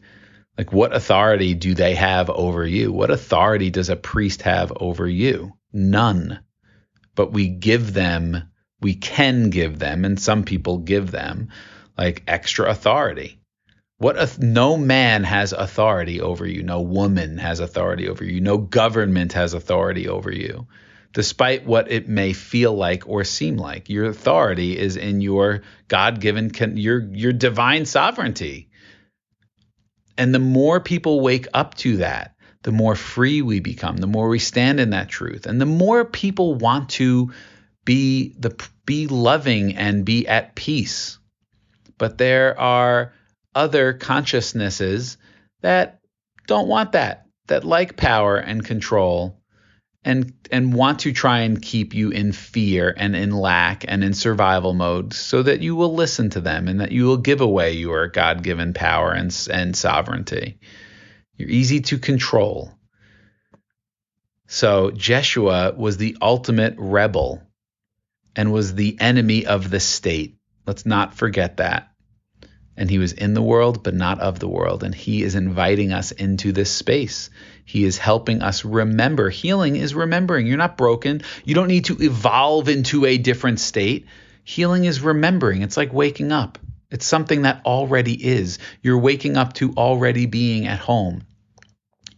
Like, 0.58 0.74
what 0.74 0.93
authority 0.93 1.54
do 1.54 1.74
they 1.74 1.95
have 1.95 2.30
over 2.30 2.65
you? 2.65 2.91
What 2.91 3.12
authority 3.12 3.69
does 3.69 3.89
a 3.89 3.95
priest 3.95 4.41
have 4.41 4.74
over 4.76 5.08
you? 5.08 5.54
None. 5.72 6.39
But 7.15 7.32
we 7.32 7.48
give 7.48 7.93
them 7.93 8.49
we 8.82 8.96
can 8.96 9.50
give 9.50 9.80
them, 9.80 10.06
and 10.06 10.20
some 10.20 10.44
people 10.44 10.78
give 10.78 11.12
them, 11.12 11.50
like 11.98 12.24
extra 12.28 12.70
authority. 12.70 13.39
What 13.98 14.39
no 14.39 14.78
man 14.78 15.26
has 15.26 15.52
authority 15.52 16.22
over 16.22 16.46
you. 16.46 16.63
No 16.63 16.80
woman 16.82 17.38
has 17.38 17.60
authority 17.60 18.08
over 18.08 18.24
you. 18.24 18.39
No 18.39 18.58
government 18.58 19.34
has 19.34 19.54
authority 19.54 20.08
over 20.08 20.32
you. 20.32 20.68
Despite 21.12 21.65
what 21.65 21.92
it 21.92 22.08
may 22.08 22.34
feel 22.34 22.74
like 22.74 23.10
or 23.10 23.24
seem 23.26 23.58
like, 23.58 23.89
your 23.89 24.06
authority 24.06 24.78
is 24.78 24.96
in 24.96 25.20
your 25.20 25.63
God-given, 25.89 26.52
your 26.78 27.02
your 27.12 27.34
divine 27.34 27.86
sovereignty. 27.86 28.70
And 30.18 30.34
the 30.34 30.39
more 30.39 30.80
people 30.80 31.20
wake 31.20 31.48
up 31.54 31.76
to 31.76 31.98
that, 31.98 32.36
the 32.63 32.72
more 32.72 32.96
free 32.96 33.42
we 33.42 33.60
become, 33.60 33.98
the 33.98 34.08
more 34.08 34.30
we 34.30 34.39
stand 34.39 34.80
in 34.80 34.92
that 34.92 35.10
truth, 35.10 35.46
and 35.46 35.60
the 35.60 35.65
more 35.65 36.06
people 36.06 36.56
want 36.56 36.89
to 36.92 37.34
be 37.89 38.36
the 38.38 38.56
be 38.86 39.08
loving 39.08 39.75
and 39.75 40.06
be 40.06 40.28
at 40.28 40.54
peace. 40.54 41.17
But 41.97 42.19
there 42.19 42.60
are 42.60 43.13
other 43.56 43.93
consciousnesses 43.93 45.17
that 45.62 45.99
don't 46.45 46.67
want 46.67 46.91
that, 46.91 47.25
that 47.47 47.63
like 47.63 47.97
power 47.97 48.38
and 48.38 48.63
control 48.63 49.41
and 50.04 50.32
and 50.52 50.71
want 50.71 50.99
to 50.99 51.12
try 51.12 51.39
and 51.39 51.60
keep 51.60 51.95
you 51.95 52.12
in 52.12 52.32
fear 52.32 52.93
and 52.95 53.15
in 53.15 53.32
lack 53.32 53.86
and 53.88 54.04
in 54.04 54.13
survival 54.13 54.75
mode 54.75 55.15
so 55.15 55.41
that 55.41 55.62
you 55.62 55.75
will 55.75 55.95
listen 55.95 56.30
to 56.30 56.41
them 56.41 56.67
and 56.67 56.82
that 56.82 56.91
you 56.91 57.06
will 57.06 57.17
give 57.17 57.41
away 57.41 57.71
your 57.71 58.08
God-given 58.08 58.75
power 58.75 59.13
and 59.13 59.36
and 59.52 59.75
sovereignty. 59.75 60.60
You're 61.38 61.49
easy 61.49 61.82
to 61.82 61.97
control. 61.97 62.71
So 64.45 64.91
Jeshua 64.91 65.73
was 65.75 65.97
the 65.97 66.17
ultimate 66.21 66.75
rebel 66.78 67.49
and 68.39 68.54
was 68.54 68.73
the 68.73 68.95
enemy 69.02 69.45
of 69.45 69.69
the 69.69 69.82
state. 69.82 70.38
Let's 70.65 70.86
not 70.86 71.13
forget 71.13 71.58
that. 71.58 71.91
And 72.78 72.89
he 72.89 72.97
was 72.97 73.12
in 73.12 73.34
the 73.34 73.41
world, 73.41 73.84
but 73.84 73.93
not 73.93 74.21
of 74.21 74.39
the 74.39 74.47
world. 74.47 74.82
And 74.86 74.95
he 74.95 75.23
is 75.23 75.36
inviting 75.36 75.91
us 75.91 76.13
into 76.13 76.54
this 76.54 76.71
space. 76.71 77.32
He 77.65 77.84
is 77.84 77.97
helping 77.97 78.41
us 78.41 78.63
remember. 78.63 79.30
Healing 79.30 79.75
is 79.75 79.93
remembering. 79.93 80.47
You're 80.47 80.56
not 80.56 80.78
broken. 80.78 81.21
You 81.43 81.54
don't 81.54 81.67
need 81.67 81.84
to 81.86 82.02
evolve 82.02 82.69
into 82.69 83.06
a 83.06 83.17
different 83.17 83.60
state. 83.60 84.06
Healing 84.45 84.86
is 84.86 85.02
remembering. 85.02 85.62
It's 85.62 85.75
like 85.75 85.91
waking 85.91 86.32
up. 86.32 86.60
It's 86.89 87.06
something 87.06 87.41
that 87.41 87.65
already 87.65 88.13
is. 88.13 88.58
You're 88.82 88.99
waking 88.99 89.36
up 89.36 89.52
to 89.56 89.73
already 89.73 90.28
being 90.28 90.65
at 90.65 90.80
home 90.80 91.23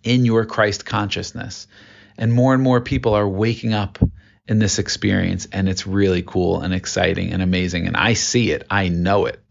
in 0.04 0.24
your 0.26 0.46
Christ 0.46 0.86
consciousness. 0.86 1.66
And 2.16 2.32
more 2.32 2.54
and 2.54 2.62
more 2.62 2.80
people 2.80 3.16
are 3.16 3.28
waking 3.28 3.74
up 3.74 3.98
in 4.48 4.60
this 4.60 4.80
experience 4.80 5.48
and 5.52 5.70
it's 5.70 5.88
really 5.88 6.24
cool 6.24 6.62
and 6.62 6.74
exciting 6.74 7.34
and 7.34 7.42
amazing 7.42 7.88
and 7.88 7.96
I 7.96 8.14
see 8.14 8.52
it, 8.52 8.66
I 8.70 8.90
know 8.90 9.26
it. 9.26 9.42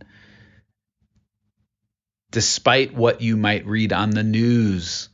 Despite 2.31 2.95
what 2.95 3.21
you 3.21 3.37
might 3.37 3.67
read 3.67 3.93
on 3.93 4.11
the 4.11 4.23
news, 4.23 5.09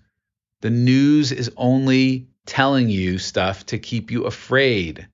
the 0.60 0.70
news 0.70 1.32
is 1.32 1.50
only 1.56 2.28
telling 2.46 2.88
you 2.88 3.18
stuff 3.18 3.66
to 3.66 3.78
keep 3.78 4.10
you 4.10 4.24
afraid. 4.24 5.08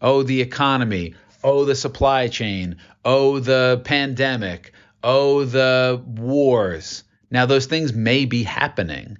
Oh, 0.00 0.22
the 0.22 0.40
economy. 0.40 1.14
Oh, 1.42 1.64
the 1.64 1.74
supply 1.74 2.28
chain. 2.28 2.76
Oh, 3.04 3.38
the 3.38 3.80
pandemic. 3.84 4.72
Oh, 5.02 5.44
the 5.44 6.02
wars. 6.04 7.04
Now, 7.30 7.46
those 7.46 7.66
things 7.66 7.92
may 7.92 8.24
be 8.24 8.42
happening, 8.42 9.18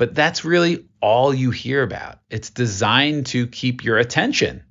but 0.00 0.14
that's 0.14 0.46
really 0.46 0.86
all 1.02 1.34
you 1.34 1.50
hear 1.50 1.82
about. 1.82 2.20
It's 2.30 2.48
designed 2.48 3.26
to 3.26 3.46
keep 3.46 3.84
your 3.84 3.98
attention. 3.98 4.64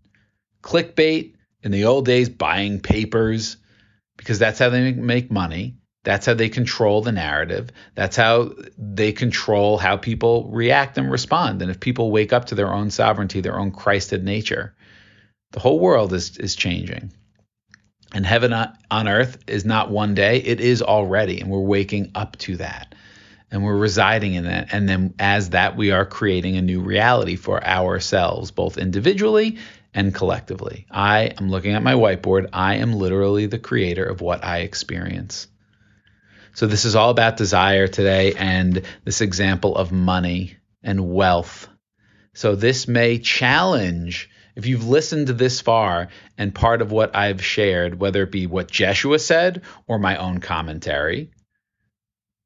Clickbait, 0.64 1.36
in 1.62 1.72
the 1.72 1.86
old 1.86 2.08
days, 2.08 2.30
buying 2.30 2.80
papers, 2.80 3.58
because 4.18 4.40
that's 4.40 4.58
how 4.58 4.70
they 4.70 4.92
make 4.92 5.30
money. 5.30 5.78
That's 6.04 6.26
how 6.26 6.34
they 6.34 6.50
control 6.50 7.04
the 7.04 7.12
narrative. 7.12 7.70
That's 7.94 8.16
how 8.16 8.56
they 8.76 9.12
control 9.12 9.78
how 9.78 9.98
people 9.98 10.50
react 10.50 10.98
and 10.98 11.12
respond. 11.12 11.62
And 11.62 11.70
if 11.70 11.80
people 11.80 12.10
wake 12.10 12.34
up 12.34 12.46
to 12.46 12.56
their 12.56 12.74
own 12.74 12.90
sovereignty, 12.90 13.40
their 13.40 13.60
own 13.60 13.70
Christed 13.70 14.24
nature, 14.24 14.74
the 15.52 15.60
whole 15.60 15.80
world 15.80 16.12
is, 16.12 16.38
is 16.38 16.56
changing. 16.56 17.14
And 18.16 18.26
heaven 18.26 18.52
on 18.90 19.08
earth 19.08 19.44
is 19.46 19.64
not 19.64 19.92
one 19.92 20.16
day, 20.16 20.38
it 20.38 20.60
is 20.60 20.82
already. 20.82 21.40
And 21.40 21.52
we're 21.52 21.60
waking 21.60 22.14
up 22.16 22.36
to 22.38 22.58
that 22.58 22.96
and 23.52 23.64
we're 23.64 23.78
residing 23.78 24.36
in 24.36 24.46
that. 24.46 24.74
And 24.74 24.88
then 24.88 25.14
as 25.20 25.52
that, 25.52 25.76
we 25.76 25.92
are 25.92 26.06
creating 26.06 26.58
a 26.58 26.62
new 26.62 26.82
reality 26.82 27.36
for 27.36 27.64
ourselves, 27.64 28.52
both 28.52 28.78
individually 28.78 29.58
and 29.94 30.14
collectively. 30.14 30.86
I 30.92 31.34
am 31.40 31.50
looking 31.50 31.74
at 31.74 31.84
my 31.84 31.94
whiteboard. 31.94 32.50
I 32.54 32.76
am 32.76 32.94
literally 32.94 33.48
the 33.48 33.60
creator 33.60 34.04
of 34.04 34.22
what 34.22 34.44
I 34.44 34.60
experience. 34.60 35.48
So, 36.54 36.68
this 36.68 36.86
is 36.86 36.96
all 36.96 37.10
about 37.10 37.38
desire 37.38 37.88
today 37.88 38.34
and 38.34 38.84
this 39.06 39.22
example 39.22 39.76
of 39.76 39.92
money 39.92 40.58
and 40.84 41.12
wealth. 41.12 41.68
So, 42.34 42.56
this 42.56 42.88
may 42.88 43.20
challenge. 43.20 44.30
If 44.56 44.66
you've 44.66 44.88
listened 44.88 45.30
this 45.30 45.62
far 45.62 46.10
and 46.38 46.54
part 46.54 46.82
of 46.82 46.92
what 46.92 47.16
I've 47.16 47.44
shared, 47.44 48.00
whether 48.00 48.24
it 48.24 48.32
be 48.32 48.46
what 48.46 48.70
Jeshua 48.70 49.20
said 49.20 49.62
or 49.88 50.00
my 50.00 50.18
own 50.18 50.40
commentary, 50.40 51.32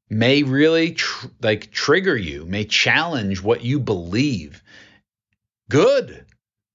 may 0.08 0.42
really 0.42 0.92
tr- 0.92 1.28
like 1.42 1.70
trigger 1.70 2.16
you, 2.16 2.44
may 2.46 2.64
challenge 2.64 3.42
what 3.42 3.62
you 3.62 3.80
believe. 3.80 4.62
Good. 5.68 6.26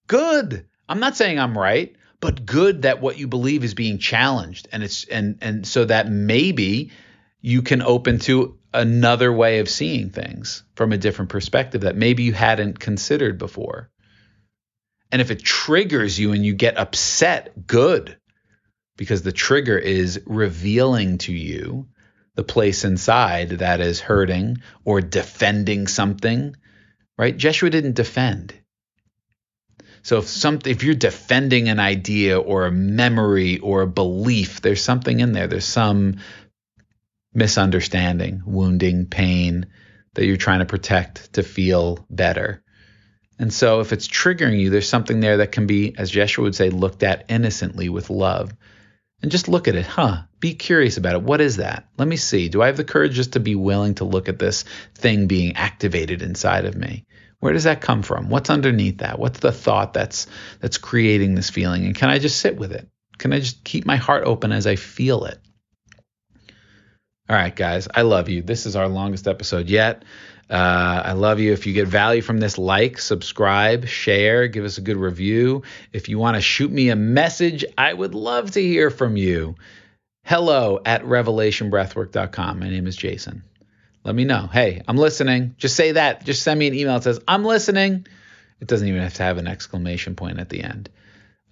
Good. 0.07 0.65
I'm 0.87 0.99
not 0.99 1.15
saying 1.15 1.39
I'm 1.39 1.57
right, 1.57 1.95
but 2.19 2.45
good 2.45 2.81
that 2.83 3.01
what 3.01 3.17
you 3.17 3.27
believe 3.27 3.63
is 3.63 3.73
being 3.73 3.99
challenged 3.99 4.67
and 4.71 4.83
it's 4.83 5.05
and 5.05 5.37
and 5.41 5.67
so 5.67 5.85
that 5.85 6.09
maybe 6.09 6.91
you 7.41 7.61
can 7.61 7.81
open 7.81 8.19
to 8.19 8.57
another 8.73 9.31
way 9.31 9.59
of 9.59 9.69
seeing 9.69 10.09
things 10.09 10.63
from 10.75 10.91
a 10.91 10.97
different 10.97 11.29
perspective 11.29 11.81
that 11.81 11.95
maybe 11.95 12.23
you 12.23 12.33
hadn't 12.33 12.79
considered 12.79 13.37
before. 13.37 13.89
And 15.11 15.21
if 15.21 15.31
it 15.31 15.41
triggers 15.41 16.19
you 16.19 16.33
and 16.33 16.45
you 16.45 16.53
get 16.53 16.77
upset, 16.77 17.65
good, 17.65 18.17
because 18.95 19.23
the 19.23 19.31
trigger 19.31 19.77
is 19.77 20.21
revealing 20.25 21.17
to 21.19 21.33
you 21.33 21.87
the 22.39 22.43
place 22.45 22.86
inside 22.86 23.49
that 23.49 23.82
is 23.82 23.99
hurting 23.99 24.60
or 24.86 25.02
defending 25.02 25.88
something, 25.88 26.56
right? 27.17 27.36
Jeshua 27.36 27.69
didn't 27.69 27.97
defend. 27.97 28.54
So 30.04 30.19
if 30.19 30.28
something 30.30 30.71
if 30.71 30.84
you're 30.84 30.95
defending 30.95 31.67
an 31.67 31.82
idea 31.82 32.39
or 32.39 32.65
a 32.65 32.71
memory 32.71 33.60
or 33.60 33.82
a 33.82 33.88
belief, 33.88 34.62
there's 34.62 34.82
something 34.82 35.19
in 35.19 35.34
there. 35.34 35.47
There's 35.47 35.65
some 35.65 36.19
misunderstanding, 37.34 38.43
wounding, 38.45 39.08
pain 39.08 39.67
that 40.13 40.25
you're 40.25 40.38
trying 40.38 40.60
to 40.60 40.65
protect 40.65 41.34
to 41.34 41.43
feel 41.43 42.06
better. 42.10 42.63
And 43.38 43.52
so 43.54 43.82
if 43.82 43.91
it's 43.91 44.08
triggering 44.08 44.62
you, 44.62 44.69
there's 44.69 44.88
something 44.88 45.19
there 45.19 45.38
that 45.38 45.52
can 45.52 45.67
be, 45.67 45.93
as 45.97 46.10
Jeshua 46.10 46.43
would 46.43 46.56
say, 46.56 46.69
looked 46.69 47.04
at 47.04 47.25
innocently 47.28 47.89
with 47.89 48.10
love. 48.10 48.54
And 49.21 49.30
just 49.30 49.49
look 49.49 49.67
at 49.67 49.75
it, 49.75 49.86
huh? 49.86 50.21
Be 50.39 50.54
curious 50.54 50.97
about 50.97 51.15
it. 51.15 51.21
What 51.21 51.41
is 51.41 51.58
that? 51.58 51.88
Let 51.97 52.08
me 52.08 52.15
see. 52.15 52.49
Do 52.49 52.62
I 52.62 52.67
have 52.67 52.78
the 52.78 52.84
courage 52.84 53.13
just 53.13 53.34
to 53.34 53.39
be 53.39 53.56
willing 53.56 53.95
to 53.95 54.06
look 54.06 54.30
at 54.30 54.39
this 54.39 54.63
thing 54.95 55.28
being 55.28 55.56
activated 55.56 56.21
inside 56.21 56.65
of 56.65 56.75
me? 56.75 57.06
Where 57.39 57.54
does 57.54 57.65
that 57.65 57.82
come 57.82 58.04
from? 58.04 58.30
What's 58.30 58.49
underneath 58.49 58.99
that? 58.99 59.19
What's 59.19 59.39
the 59.39 59.52
thought 59.52 59.93
that's 59.93 60.28
that's 60.60 60.78
creating 60.78 61.36
this 61.36 61.49
feeling? 61.49 61.86
And 61.86 61.95
can 61.95 62.10
I 62.10 62.19
just 62.19 62.39
sit 62.39 62.58
with 62.58 62.71
it? 62.71 62.89
Can 63.17 63.34
I 63.34 63.39
just 63.39 63.63
keep 63.63 63.86
my 63.86 63.97
heart 63.97 64.23
open 64.25 64.52
as 64.52 64.67
I 64.67 64.75
feel 64.75 65.25
it? 65.25 65.39
All 67.30 67.36
right, 67.36 67.56
guys, 67.56 67.88
I 67.93 68.02
love 68.02 68.28
you. 68.28 68.41
This 68.41 68.65
is 68.65 68.75
our 68.75 68.88
longest 68.88 69.28
episode 69.28 69.69
yet. 69.69 70.04
Uh, 70.49 71.04
I 71.06 71.12
love 71.12 71.39
you. 71.39 71.54
If 71.54 71.67
you 71.67 71.73
get 71.73 71.88
value 71.88 72.23
from 72.23 72.39
this, 72.39 72.58
like, 72.58 72.97
subscribe, 72.97 73.86
share, 73.86 74.47
give 74.47 74.65
us 74.65 74.80
a 74.80 74.82
good 74.82 74.97
review. 74.97 75.62
If 75.93 76.10
you 76.10 76.17
want 76.17 76.36
to 76.36 76.41
shoot 76.41 76.71
me 76.71 76.89
a 76.89 76.95
message, 76.95 77.63
I 77.78 77.93
would 77.93 78.15
love 78.15 78.52
to 78.52 78.62
hear 78.62 78.89
from 78.89 79.15
you. 79.15 79.56
Hello 80.23 80.79
at 80.86 81.03
revelationbreathwork.com. 81.03 82.60
My 82.60 82.69
name 82.69 82.88
is 82.88 82.95
Jason. 82.95 83.43
Let 84.03 84.15
me 84.15 84.25
know. 84.25 84.47
Hey, 84.51 84.82
I'm 84.88 84.97
listening. 84.97 85.55
Just 85.58 85.75
say 85.75 85.93
that. 85.93 86.25
Just 86.25 86.43
send 86.43 86.60
me 86.60 86.67
an 86.67 86.73
email 86.73 86.93
that 86.93 87.03
says, 87.03 87.19
I'm 87.27 87.43
listening. 87.43 88.08
It 88.62 88.67
doesn't 88.67 88.88
even 88.88 89.01
have 89.01 89.15
to 89.15 89.23
have 89.23 89.38
an 89.38 89.47
exclamation 89.47 90.15
point 90.15 90.39
at 90.39 90.49
the 90.49 90.63
end. 90.63 90.89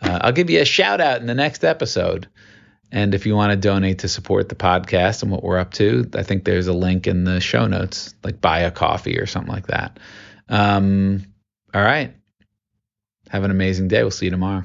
Uh, 0.02 0.20
I'll 0.22 0.32
give 0.32 0.50
you 0.50 0.62
a 0.62 0.66
shout 0.66 1.02
out 1.02 1.22
in 1.22 1.28
the 1.28 1.34
next 1.34 1.64
episode. 1.64 2.28
And 2.92 3.14
if 3.14 3.26
you 3.26 3.36
want 3.36 3.52
to 3.52 3.58
donate 3.58 4.00
to 4.00 4.08
support 4.08 4.48
the 4.48 4.56
podcast 4.56 5.24
and 5.24 5.32
what 5.32 5.44
we're 5.44 5.58
up 5.58 5.74
to, 5.74 6.10
I 6.14 6.24
think 6.24 6.46
there's 6.46 6.68
a 6.68 6.74
link 6.74 7.08
in 7.08 7.26
the 7.26 7.42
show 7.42 7.68
notes, 7.68 8.16
like 8.24 8.40
buy 8.40 8.60
a 8.60 8.72
coffee 8.72 9.20
or 9.20 9.26
something 9.26 9.52
like 9.52 9.68
that. 9.68 10.00
Um, 10.48 11.26
all 11.74 11.82
right. 11.82 12.14
Have 13.30 13.44
an 13.44 13.52
amazing 13.52 13.90
day. 13.90 14.04
We'll 14.04 14.12
see 14.12 14.26
you 14.28 14.32
tomorrow. 14.32 14.64